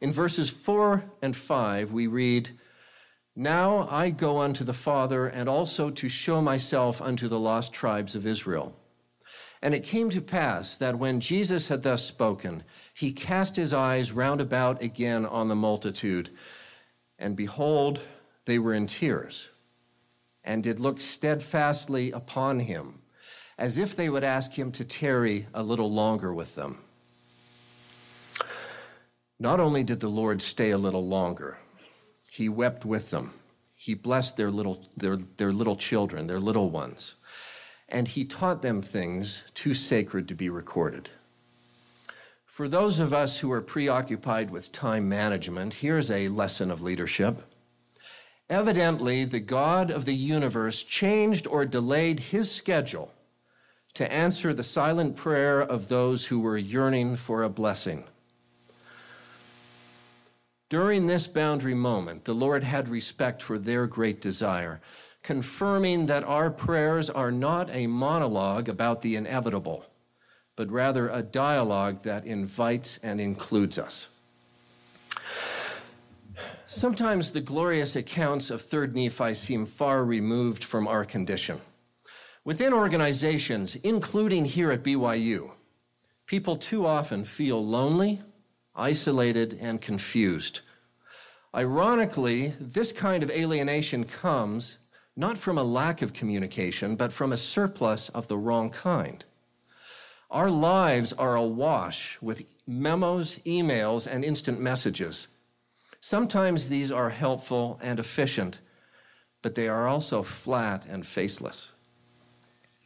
In 0.00 0.12
verses 0.12 0.50
4 0.50 1.04
and 1.22 1.34
5, 1.34 1.92
we 1.92 2.06
read, 2.06 2.50
now 3.36 3.86
I 3.90 4.08
go 4.08 4.38
unto 4.38 4.64
the 4.64 4.72
Father, 4.72 5.26
and 5.26 5.46
also 5.46 5.90
to 5.90 6.08
show 6.08 6.40
myself 6.40 7.02
unto 7.02 7.28
the 7.28 7.38
lost 7.38 7.72
tribes 7.74 8.16
of 8.16 8.26
Israel. 8.26 8.74
And 9.60 9.74
it 9.74 9.84
came 9.84 10.08
to 10.10 10.22
pass 10.22 10.74
that 10.76 10.98
when 10.98 11.20
Jesus 11.20 11.68
had 11.68 11.82
thus 11.82 12.02
spoken, 12.04 12.62
he 12.94 13.12
cast 13.12 13.56
his 13.56 13.74
eyes 13.74 14.10
round 14.10 14.40
about 14.40 14.82
again 14.82 15.26
on 15.26 15.48
the 15.48 15.54
multitude, 15.54 16.30
and 17.18 17.36
behold, 17.36 18.00
they 18.46 18.58
were 18.58 18.72
in 18.72 18.86
tears, 18.86 19.50
and 20.42 20.62
did 20.62 20.80
look 20.80 20.98
steadfastly 20.98 22.12
upon 22.12 22.60
him, 22.60 23.00
as 23.58 23.76
if 23.76 23.94
they 23.94 24.08
would 24.08 24.24
ask 24.24 24.58
him 24.58 24.72
to 24.72 24.84
tarry 24.84 25.46
a 25.52 25.62
little 25.62 25.92
longer 25.92 26.32
with 26.32 26.54
them. 26.54 26.78
Not 29.38 29.60
only 29.60 29.84
did 29.84 30.00
the 30.00 30.08
Lord 30.08 30.40
stay 30.40 30.70
a 30.70 30.78
little 30.78 31.06
longer, 31.06 31.58
he 32.36 32.48
wept 32.48 32.84
with 32.84 33.10
them. 33.10 33.32
He 33.74 33.94
blessed 33.94 34.36
their 34.36 34.50
little, 34.50 34.88
their, 34.96 35.16
their 35.16 35.52
little 35.52 35.76
children, 35.76 36.26
their 36.26 36.40
little 36.40 36.70
ones. 36.70 37.16
And 37.88 38.08
he 38.08 38.24
taught 38.24 38.62
them 38.62 38.82
things 38.82 39.42
too 39.54 39.74
sacred 39.74 40.28
to 40.28 40.34
be 40.34 40.48
recorded. 40.48 41.10
For 42.44 42.68
those 42.68 43.00
of 43.00 43.12
us 43.12 43.38
who 43.38 43.52
are 43.52 43.60
preoccupied 43.60 44.50
with 44.50 44.72
time 44.72 45.08
management, 45.08 45.74
here's 45.74 46.10
a 46.10 46.28
lesson 46.28 46.70
of 46.70 46.80
leadership. 46.80 47.42
Evidently, 48.48 49.24
the 49.24 49.40
God 49.40 49.90
of 49.90 50.04
the 50.04 50.14
universe 50.14 50.82
changed 50.82 51.46
or 51.46 51.66
delayed 51.66 52.20
his 52.20 52.50
schedule 52.50 53.12
to 53.94 54.10
answer 54.12 54.54
the 54.54 54.62
silent 54.62 55.16
prayer 55.16 55.60
of 55.60 55.88
those 55.88 56.26
who 56.26 56.40
were 56.40 56.56
yearning 56.56 57.16
for 57.16 57.42
a 57.42 57.48
blessing. 57.48 58.04
During 60.68 61.06
this 61.06 61.28
boundary 61.28 61.74
moment, 61.74 62.24
the 62.24 62.34
Lord 62.34 62.64
had 62.64 62.88
respect 62.88 63.40
for 63.40 63.56
their 63.56 63.86
great 63.86 64.20
desire, 64.20 64.80
confirming 65.22 66.06
that 66.06 66.24
our 66.24 66.50
prayers 66.50 67.08
are 67.08 67.30
not 67.30 67.70
a 67.70 67.86
monologue 67.86 68.68
about 68.68 69.02
the 69.02 69.14
inevitable, 69.14 69.84
but 70.56 70.68
rather 70.68 71.08
a 71.08 71.22
dialogue 71.22 72.02
that 72.02 72.26
invites 72.26 72.98
and 73.00 73.20
includes 73.20 73.78
us. 73.78 74.08
Sometimes 76.66 77.30
the 77.30 77.40
glorious 77.40 77.94
accounts 77.94 78.50
of 78.50 78.60
3rd 78.60 78.94
Nephi 78.94 79.34
seem 79.34 79.66
far 79.66 80.04
removed 80.04 80.64
from 80.64 80.88
our 80.88 81.04
condition. 81.04 81.60
Within 82.44 82.72
organizations, 82.72 83.76
including 83.76 84.44
here 84.44 84.72
at 84.72 84.82
BYU, 84.82 85.52
people 86.26 86.56
too 86.56 86.84
often 86.84 87.22
feel 87.22 87.64
lonely 87.64 88.20
isolated, 88.76 89.58
and 89.60 89.80
confused. 89.80 90.60
Ironically, 91.54 92.54
this 92.60 92.92
kind 92.92 93.22
of 93.22 93.30
alienation 93.30 94.04
comes 94.04 94.78
not 95.16 95.38
from 95.38 95.56
a 95.56 95.64
lack 95.64 96.02
of 96.02 96.12
communication, 96.12 96.94
but 96.94 97.12
from 97.12 97.32
a 97.32 97.36
surplus 97.38 98.10
of 98.10 98.28
the 98.28 98.36
wrong 98.36 98.68
kind. 98.70 99.24
Our 100.30 100.50
lives 100.50 101.12
are 101.12 101.36
awash 101.36 102.18
with 102.20 102.44
memos, 102.66 103.38
emails, 103.46 104.06
and 104.06 104.24
instant 104.24 104.60
messages. 104.60 105.28
Sometimes 106.00 106.68
these 106.68 106.92
are 106.92 107.10
helpful 107.10 107.80
and 107.82 107.98
efficient, 107.98 108.58
but 109.40 109.54
they 109.54 109.68
are 109.68 109.88
also 109.88 110.22
flat 110.22 110.84
and 110.84 111.06
faceless. 111.06 111.70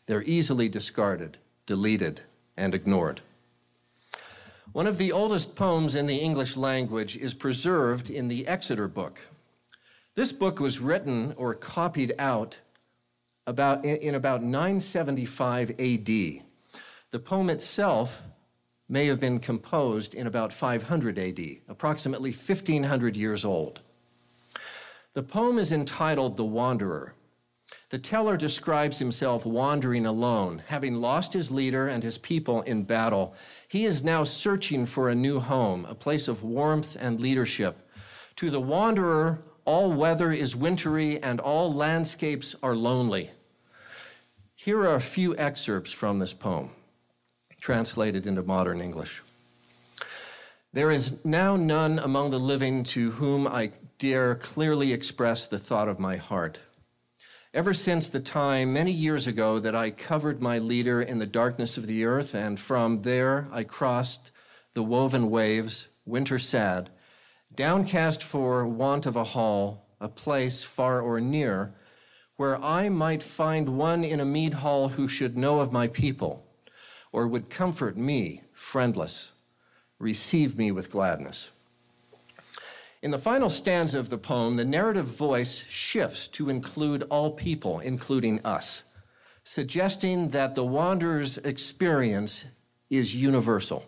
They're 0.06 0.22
easily 0.22 0.68
discarded, 0.68 1.38
deleted, 1.66 2.22
and 2.56 2.74
ignored. 2.74 3.22
One 4.72 4.86
of 4.86 4.98
the 4.98 5.10
oldest 5.10 5.56
poems 5.56 5.96
in 5.96 6.06
the 6.06 6.18
English 6.18 6.56
language 6.56 7.16
is 7.16 7.34
preserved 7.34 8.08
in 8.08 8.28
the 8.28 8.46
Exeter 8.46 8.86
book. 8.86 9.20
This 10.14 10.30
book 10.30 10.60
was 10.60 10.78
written 10.78 11.34
or 11.36 11.56
copied 11.56 12.14
out 12.20 12.60
about, 13.48 13.84
in 13.84 14.14
about 14.14 14.44
975 14.44 15.70
AD. 15.70 16.06
The 17.10 17.18
poem 17.18 17.50
itself 17.50 18.22
may 18.88 19.06
have 19.06 19.18
been 19.18 19.40
composed 19.40 20.14
in 20.14 20.28
about 20.28 20.52
500 20.52 21.18
AD, 21.18 21.40
approximately 21.68 22.30
1500 22.30 23.16
years 23.16 23.44
old. 23.44 23.80
The 25.14 25.24
poem 25.24 25.58
is 25.58 25.72
entitled 25.72 26.36
The 26.36 26.44
Wanderer. 26.44 27.14
The 27.90 27.98
teller 27.98 28.36
describes 28.36 29.00
himself 29.00 29.44
wandering 29.44 30.06
alone. 30.06 30.62
Having 30.68 31.00
lost 31.00 31.32
his 31.32 31.50
leader 31.50 31.88
and 31.88 32.04
his 32.04 32.18
people 32.18 32.62
in 32.62 32.84
battle, 32.84 33.34
he 33.66 33.84
is 33.84 34.04
now 34.04 34.22
searching 34.22 34.86
for 34.86 35.08
a 35.08 35.14
new 35.14 35.40
home, 35.40 35.84
a 35.86 35.94
place 35.96 36.28
of 36.28 36.44
warmth 36.44 36.96
and 36.98 37.20
leadership. 37.20 37.88
To 38.36 38.48
the 38.48 38.60
wanderer, 38.60 39.42
all 39.64 39.92
weather 39.92 40.30
is 40.30 40.54
wintry 40.54 41.20
and 41.20 41.40
all 41.40 41.74
landscapes 41.74 42.54
are 42.62 42.76
lonely. 42.76 43.32
Here 44.54 44.78
are 44.82 44.94
a 44.94 45.00
few 45.00 45.36
excerpts 45.36 45.90
from 45.90 46.20
this 46.20 46.32
poem, 46.32 46.70
translated 47.60 48.24
into 48.24 48.42
modern 48.44 48.80
English. 48.80 49.20
There 50.72 50.92
is 50.92 51.24
now 51.24 51.56
none 51.56 51.98
among 51.98 52.30
the 52.30 52.38
living 52.38 52.84
to 52.84 53.10
whom 53.10 53.48
I 53.48 53.72
dare 53.98 54.36
clearly 54.36 54.92
express 54.92 55.48
the 55.48 55.58
thought 55.58 55.88
of 55.88 55.98
my 55.98 56.14
heart. 56.16 56.60
Ever 57.52 57.74
since 57.74 58.08
the 58.08 58.20
time 58.20 58.72
many 58.72 58.92
years 58.92 59.26
ago 59.26 59.58
that 59.58 59.74
I 59.74 59.90
covered 59.90 60.40
my 60.40 60.60
leader 60.60 61.02
in 61.02 61.18
the 61.18 61.26
darkness 61.26 61.76
of 61.76 61.88
the 61.88 62.04
earth, 62.04 62.32
and 62.32 62.60
from 62.60 63.02
there 63.02 63.48
I 63.50 63.64
crossed 63.64 64.30
the 64.74 64.84
woven 64.84 65.30
waves, 65.30 65.88
winter 66.06 66.38
sad, 66.38 66.90
downcast 67.52 68.22
for 68.22 68.64
want 68.68 69.04
of 69.04 69.16
a 69.16 69.24
hall, 69.24 69.88
a 70.00 70.08
place 70.08 70.62
far 70.62 71.00
or 71.00 71.20
near, 71.20 71.74
where 72.36 72.56
I 72.62 72.88
might 72.88 73.20
find 73.20 73.76
one 73.76 74.04
in 74.04 74.20
a 74.20 74.24
mead 74.24 74.54
hall 74.54 74.90
who 74.90 75.08
should 75.08 75.36
know 75.36 75.58
of 75.58 75.72
my 75.72 75.88
people, 75.88 76.46
or 77.10 77.26
would 77.26 77.50
comfort 77.50 77.96
me, 77.96 78.42
friendless, 78.52 79.32
receive 79.98 80.56
me 80.56 80.70
with 80.70 80.92
gladness. 80.92 81.50
In 83.02 83.10
the 83.10 83.18
final 83.18 83.48
stanza 83.48 83.98
of 83.98 84.10
the 84.10 84.18
poem, 84.18 84.56
the 84.56 84.64
narrative 84.64 85.06
voice 85.06 85.64
shifts 85.68 86.28
to 86.28 86.50
include 86.50 87.02
all 87.04 87.30
people, 87.30 87.80
including 87.80 88.40
us, 88.44 88.82
suggesting 89.42 90.28
that 90.30 90.54
the 90.54 90.64
wanderer's 90.64 91.38
experience 91.38 92.44
is 92.90 93.14
universal. 93.14 93.86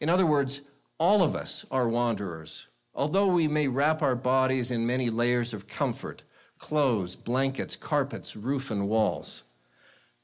In 0.00 0.08
other 0.08 0.26
words, 0.26 0.62
all 0.98 1.22
of 1.22 1.36
us 1.36 1.66
are 1.70 1.88
wanderers. 1.88 2.66
Although 2.94 3.26
we 3.26 3.46
may 3.48 3.68
wrap 3.68 4.02
our 4.02 4.16
bodies 4.16 4.70
in 4.70 4.86
many 4.86 5.10
layers 5.10 5.52
of 5.52 5.68
comfort 5.68 6.22
clothes, 6.58 7.14
blankets, 7.14 7.76
carpets, 7.76 8.34
roof, 8.34 8.70
and 8.72 8.88
walls 8.88 9.44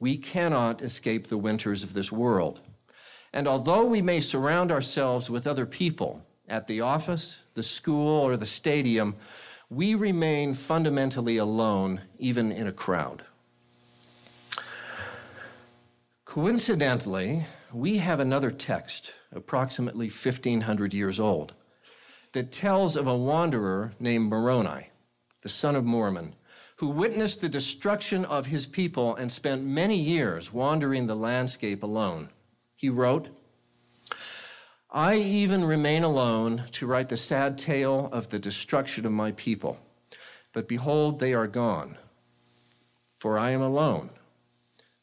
we 0.05 0.19
cannot 0.19 0.83
escape 0.83 1.29
the 1.29 1.39
winters 1.39 1.83
of 1.83 1.95
this 1.95 2.13
world. 2.13 2.61
And 3.33 3.49
although 3.49 3.87
we 3.87 4.03
may 4.03 4.21
surround 4.21 4.71
ourselves 4.71 5.31
with 5.31 5.47
other 5.47 5.67
people, 5.67 6.27
at 6.49 6.67
the 6.67 6.81
office, 6.81 7.43
the 7.55 7.63
school, 7.63 8.21
or 8.21 8.37
the 8.37 8.47
stadium, 8.47 9.17
we 9.71 9.95
remain 9.95 10.55
fundamentally 10.55 11.37
alone, 11.37 12.01
even 12.19 12.53
in 12.53 12.67
a 12.67 12.73
crowd. 12.73 13.25
Coincidentally, 16.25 17.47
we 17.73 17.99
have 17.99 18.21
another 18.21 18.51
text, 18.51 19.15
approximately 19.33 20.07
1500 20.07 20.93
years 20.93 21.19
old, 21.19 21.55
that 22.33 22.53
tells 22.53 22.97
of 22.97 23.07
a 23.07 23.17
wanderer 23.17 23.93
named 23.99 24.29
Moroni, 24.29 24.91
the 25.43 25.49
son 25.49 25.77
of 25.77 25.85
Mormon, 25.85 26.35
who 26.77 26.89
witnessed 26.89 27.41
the 27.41 27.49
destruction 27.49 28.25
of 28.25 28.47
his 28.47 28.67
people 28.67 29.15
and 29.17 29.31
spent 29.31 29.63
many 29.63 29.97
years 29.97 30.53
wandering 30.53 31.07
the 31.07 31.15
landscape 31.15 31.83
alone. 31.83 32.29
He 32.75 32.89
wrote, 32.89 33.29
I 34.97 35.17
even 35.17 35.65
remain 35.65 36.05
alone 36.05 36.67
to 36.71 36.87
write 36.87 37.09
the 37.09 37.17
sad 37.17 37.59
tale 37.59 38.09
of 38.13 38.31
the 38.31 38.39
destruction 38.39 39.05
of 39.05 39.11
my 39.11 39.33
people. 39.33 39.77
But 40.53 40.69
behold, 40.69 41.19
they 41.19 41.35
are 41.35 41.49
gone, 41.49 41.99
for 43.19 43.37
I 43.37 43.51
am 43.51 43.61
alone. 43.61 44.11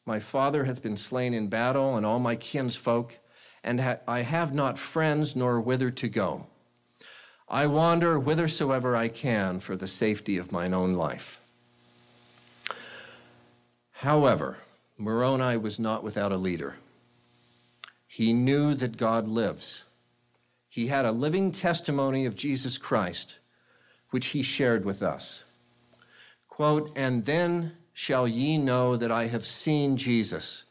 My 0.06 0.18
father 0.18 0.64
hath 0.64 0.82
been 0.82 0.96
slain 0.96 1.34
in 1.34 1.48
battle, 1.48 1.94
and 1.94 2.06
all 2.06 2.18
my 2.18 2.36
kinsfolk, 2.36 3.18
and 3.62 3.82
ha- 3.82 3.98
I 4.08 4.22
have 4.22 4.54
not 4.54 4.78
friends 4.78 5.36
nor 5.36 5.60
whither 5.60 5.90
to 5.90 6.08
go. 6.08 6.46
I 7.46 7.66
wander 7.66 8.18
whithersoever 8.18 8.96
I 8.96 9.08
can 9.08 9.60
for 9.60 9.76
the 9.76 9.86
safety 9.86 10.38
of 10.38 10.50
mine 10.50 10.72
own 10.72 10.94
life. 10.94 11.38
However, 13.90 14.56
Moroni 14.96 15.58
was 15.58 15.78
not 15.78 16.02
without 16.02 16.32
a 16.32 16.38
leader. 16.38 16.76
He 18.14 18.34
knew 18.34 18.74
that 18.74 18.98
God 18.98 19.26
lives. 19.26 19.84
He 20.68 20.88
had 20.88 21.06
a 21.06 21.12
living 21.12 21.50
testimony 21.50 22.26
of 22.26 22.36
Jesus 22.36 22.76
Christ, 22.76 23.38
which 24.10 24.26
he 24.26 24.42
shared 24.42 24.84
with 24.84 25.02
us. 25.02 25.44
Quote, 26.46 26.92
and 26.94 27.24
then 27.24 27.72
shall 27.94 28.28
ye 28.28 28.58
know 28.58 28.96
that 28.96 29.10
I 29.10 29.28
have 29.28 29.46
seen 29.46 29.96
Jesus, 29.96 30.64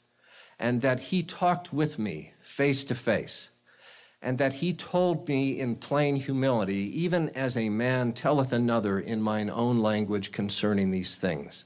and 0.59 0.83
that 0.83 0.99
he 0.99 1.23
talked 1.23 1.73
with 1.73 1.97
me 1.97 2.33
face 2.43 2.83
to 2.83 2.93
face, 2.93 3.49
and 4.21 4.37
that 4.37 4.53
he 4.53 4.71
told 4.71 5.27
me 5.27 5.59
in 5.59 5.77
plain 5.77 6.17
humility, 6.17 6.95
even 7.01 7.29
as 7.29 7.57
a 7.57 7.69
man 7.69 8.13
telleth 8.13 8.53
another 8.53 8.99
in 8.99 9.19
mine 9.19 9.49
own 9.49 9.79
language 9.79 10.31
concerning 10.31 10.91
these 10.91 11.15
things. 11.15 11.65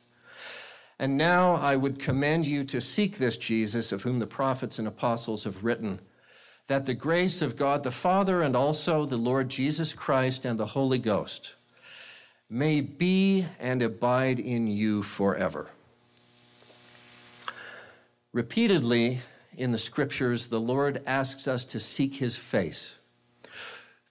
And 0.97 1.17
now 1.17 1.55
I 1.55 1.75
would 1.75 1.99
commend 1.99 2.47
you 2.47 2.63
to 2.65 2.79
seek 2.79 3.17
this 3.17 3.37
Jesus 3.37 3.91
of 3.91 4.03
whom 4.03 4.19
the 4.19 4.27
prophets 4.27 4.79
and 4.79 4.87
apostles 4.87 5.43
have 5.43 5.63
written, 5.63 5.99
that 6.67 6.85
the 6.85 6.93
grace 6.93 7.41
of 7.41 7.57
God 7.57 7.83
the 7.83 7.91
Father 7.91 8.41
and 8.41 8.55
also 8.55 9.05
the 9.05 9.17
Lord 9.17 9.49
Jesus 9.49 9.93
Christ 9.93 10.45
and 10.45 10.57
the 10.57 10.67
Holy 10.67 10.97
Ghost 10.97 11.55
may 12.49 12.79
be 12.79 13.45
and 13.59 13.81
abide 13.81 14.39
in 14.39 14.67
you 14.67 15.03
forever. 15.03 15.69
Repeatedly 18.31 19.21
in 19.57 19.71
the 19.71 19.77
scriptures, 19.77 20.47
the 20.47 20.59
Lord 20.59 21.01
asks 21.05 21.47
us 21.47 21.65
to 21.65 21.79
seek 21.79 22.15
his 22.15 22.35
face 22.35 22.97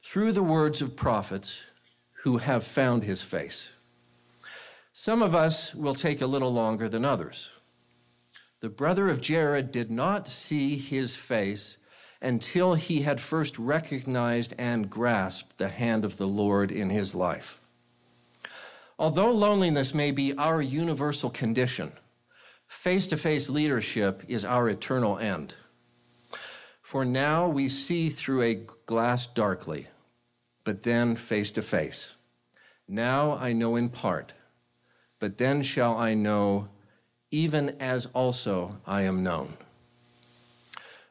through 0.02 0.32
the 0.32 0.42
words 0.42 0.80
of 0.80 0.96
prophets 0.96 1.62
who 2.22 2.38
have 2.38 2.64
found 2.64 3.04
his 3.04 3.22
face. 3.22 3.68
Some 4.96 5.22
of 5.22 5.34
us 5.34 5.74
will 5.74 5.96
take 5.96 6.22
a 6.22 6.26
little 6.26 6.52
longer 6.52 6.88
than 6.88 7.04
others. 7.04 7.50
The 8.60 8.68
brother 8.68 9.08
of 9.08 9.20
Jared 9.20 9.72
did 9.72 9.90
not 9.90 10.28
see 10.28 10.76
his 10.76 11.16
face 11.16 11.78
until 12.22 12.74
he 12.74 13.02
had 13.02 13.20
first 13.20 13.58
recognized 13.58 14.54
and 14.56 14.88
grasped 14.88 15.58
the 15.58 15.68
hand 15.68 16.04
of 16.04 16.16
the 16.16 16.28
Lord 16.28 16.70
in 16.70 16.90
his 16.90 17.12
life. 17.12 17.60
Although 18.96 19.32
loneliness 19.32 19.94
may 19.94 20.12
be 20.12 20.32
our 20.38 20.62
universal 20.62 21.28
condition, 21.28 21.90
face 22.68 23.08
to 23.08 23.16
face 23.16 23.50
leadership 23.50 24.22
is 24.28 24.44
our 24.44 24.68
eternal 24.68 25.18
end. 25.18 25.56
For 26.80 27.04
now 27.04 27.48
we 27.48 27.68
see 27.68 28.10
through 28.10 28.42
a 28.42 28.54
glass 28.86 29.26
darkly, 29.26 29.88
but 30.62 30.84
then 30.84 31.16
face 31.16 31.50
to 31.50 31.62
face. 31.62 32.14
Now 32.86 33.32
I 33.32 33.52
know 33.52 33.74
in 33.74 33.88
part 33.88 34.34
but 35.24 35.38
then 35.38 35.62
shall 35.62 35.96
I 35.96 36.12
know, 36.12 36.68
even 37.30 37.76
as 37.80 38.04
also 38.12 38.76
I 38.86 39.04
am 39.04 39.22
known. 39.22 39.54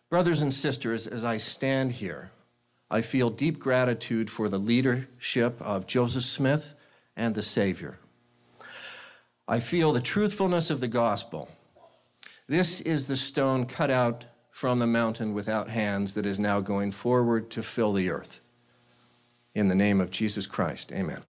Brothers 0.08 0.40
and 0.40 0.54
sisters, 0.54 1.08
as 1.08 1.24
I 1.24 1.38
stand 1.38 1.94
here, 1.94 2.30
I 2.92 3.02
feel 3.02 3.32
deep 3.32 3.58
gratitude 3.58 4.30
for 4.30 4.50
the 4.50 4.60
leadership 4.60 5.60
of 5.60 5.88
Joseph 5.88 6.26
Smith 6.26 6.76
and 7.18 7.34
the 7.34 7.42
Savior. 7.42 7.98
I 9.48 9.60
feel 9.60 9.92
the 9.92 10.00
truthfulness 10.00 10.70
of 10.70 10.80
the 10.80 10.88
gospel. 10.88 11.50
This 12.48 12.82
is 12.82 13.08
the 13.08 13.18
stone 13.18 13.66
cut 13.66 13.90
out 13.90 14.26
from 14.52 14.78
the 14.78 14.86
mountain 14.86 15.34
without 15.34 15.70
hands 15.70 16.14
that 16.14 16.28
is 16.28 16.38
now 16.38 16.62
going 16.62 16.92
forward 16.92 17.50
to 17.50 17.64
fill 17.64 17.94
the 17.94 18.12
earth. 18.12 18.42
In 19.56 19.70
the 19.70 19.76
name 19.76 20.00
of 20.00 20.12
Jesus 20.12 20.46
Christ, 20.46 20.92
amen. 20.92 21.24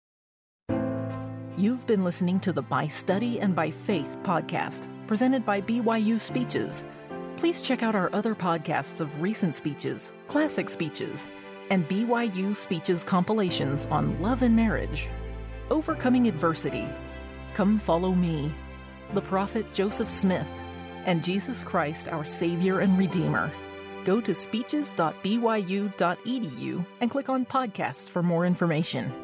You've 1.56 1.86
been 1.86 2.02
listening 2.02 2.40
to 2.40 2.52
the 2.52 2.62
By 2.62 2.88
Study 2.88 3.38
and 3.38 3.54
by 3.54 3.70
Faith 3.70 4.16
podcast, 4.24 4.88
presented 5.06 5.46
by 5.46 5.60
BYU 5.60 6.18
Speeches. 6.18 6.84
Please 7.36 7.62
check 7.62 7.84
out 7.84 7.94
our 7.94 8.10
other 8.12 8.34
podcasts 8.34 9.00
of 9.00 9.22
recent 9.22 9.54
speeches, 9.54 10.12
classic 10.26 10.68
speeches, 10.68 11.28
and 11.70 11.88
BYU 11.88 12.56
Speeches 12.56 13.04
compilations 13.04 13.86
on 13.86 14.20
love 14.20 14.42
and 14.42 14.56
marriage, 14.56 15.08
overcoming 15.70 16.26
adversity, 16.26 16.88
Come 17.54 17.78
Follow 17.78 18.16
Me, 18.16 18.52
the 19.12 19.22
prophet 19.22 19.72
Joseph 19.72 20.10
Smith, 20.10 20.48
and 21.06 21.22
Jesus 21.22 21.62
Christ, 21.62 22.08
our 22.08 22.24
Savior 22.24 22.80
and 22.80 22.98
Redeemer. 22.98 23.48
Go 24.04 24.20
to 24.20 24.34
speeches.byu.edu 24.34 26.86
and 27.00 27.10
click 27.12 27.28
on 27.28 27.46
podcasts 27.46 28.10
for 28.10 28.24
more 28.24 28.44
information. 28.44 29.23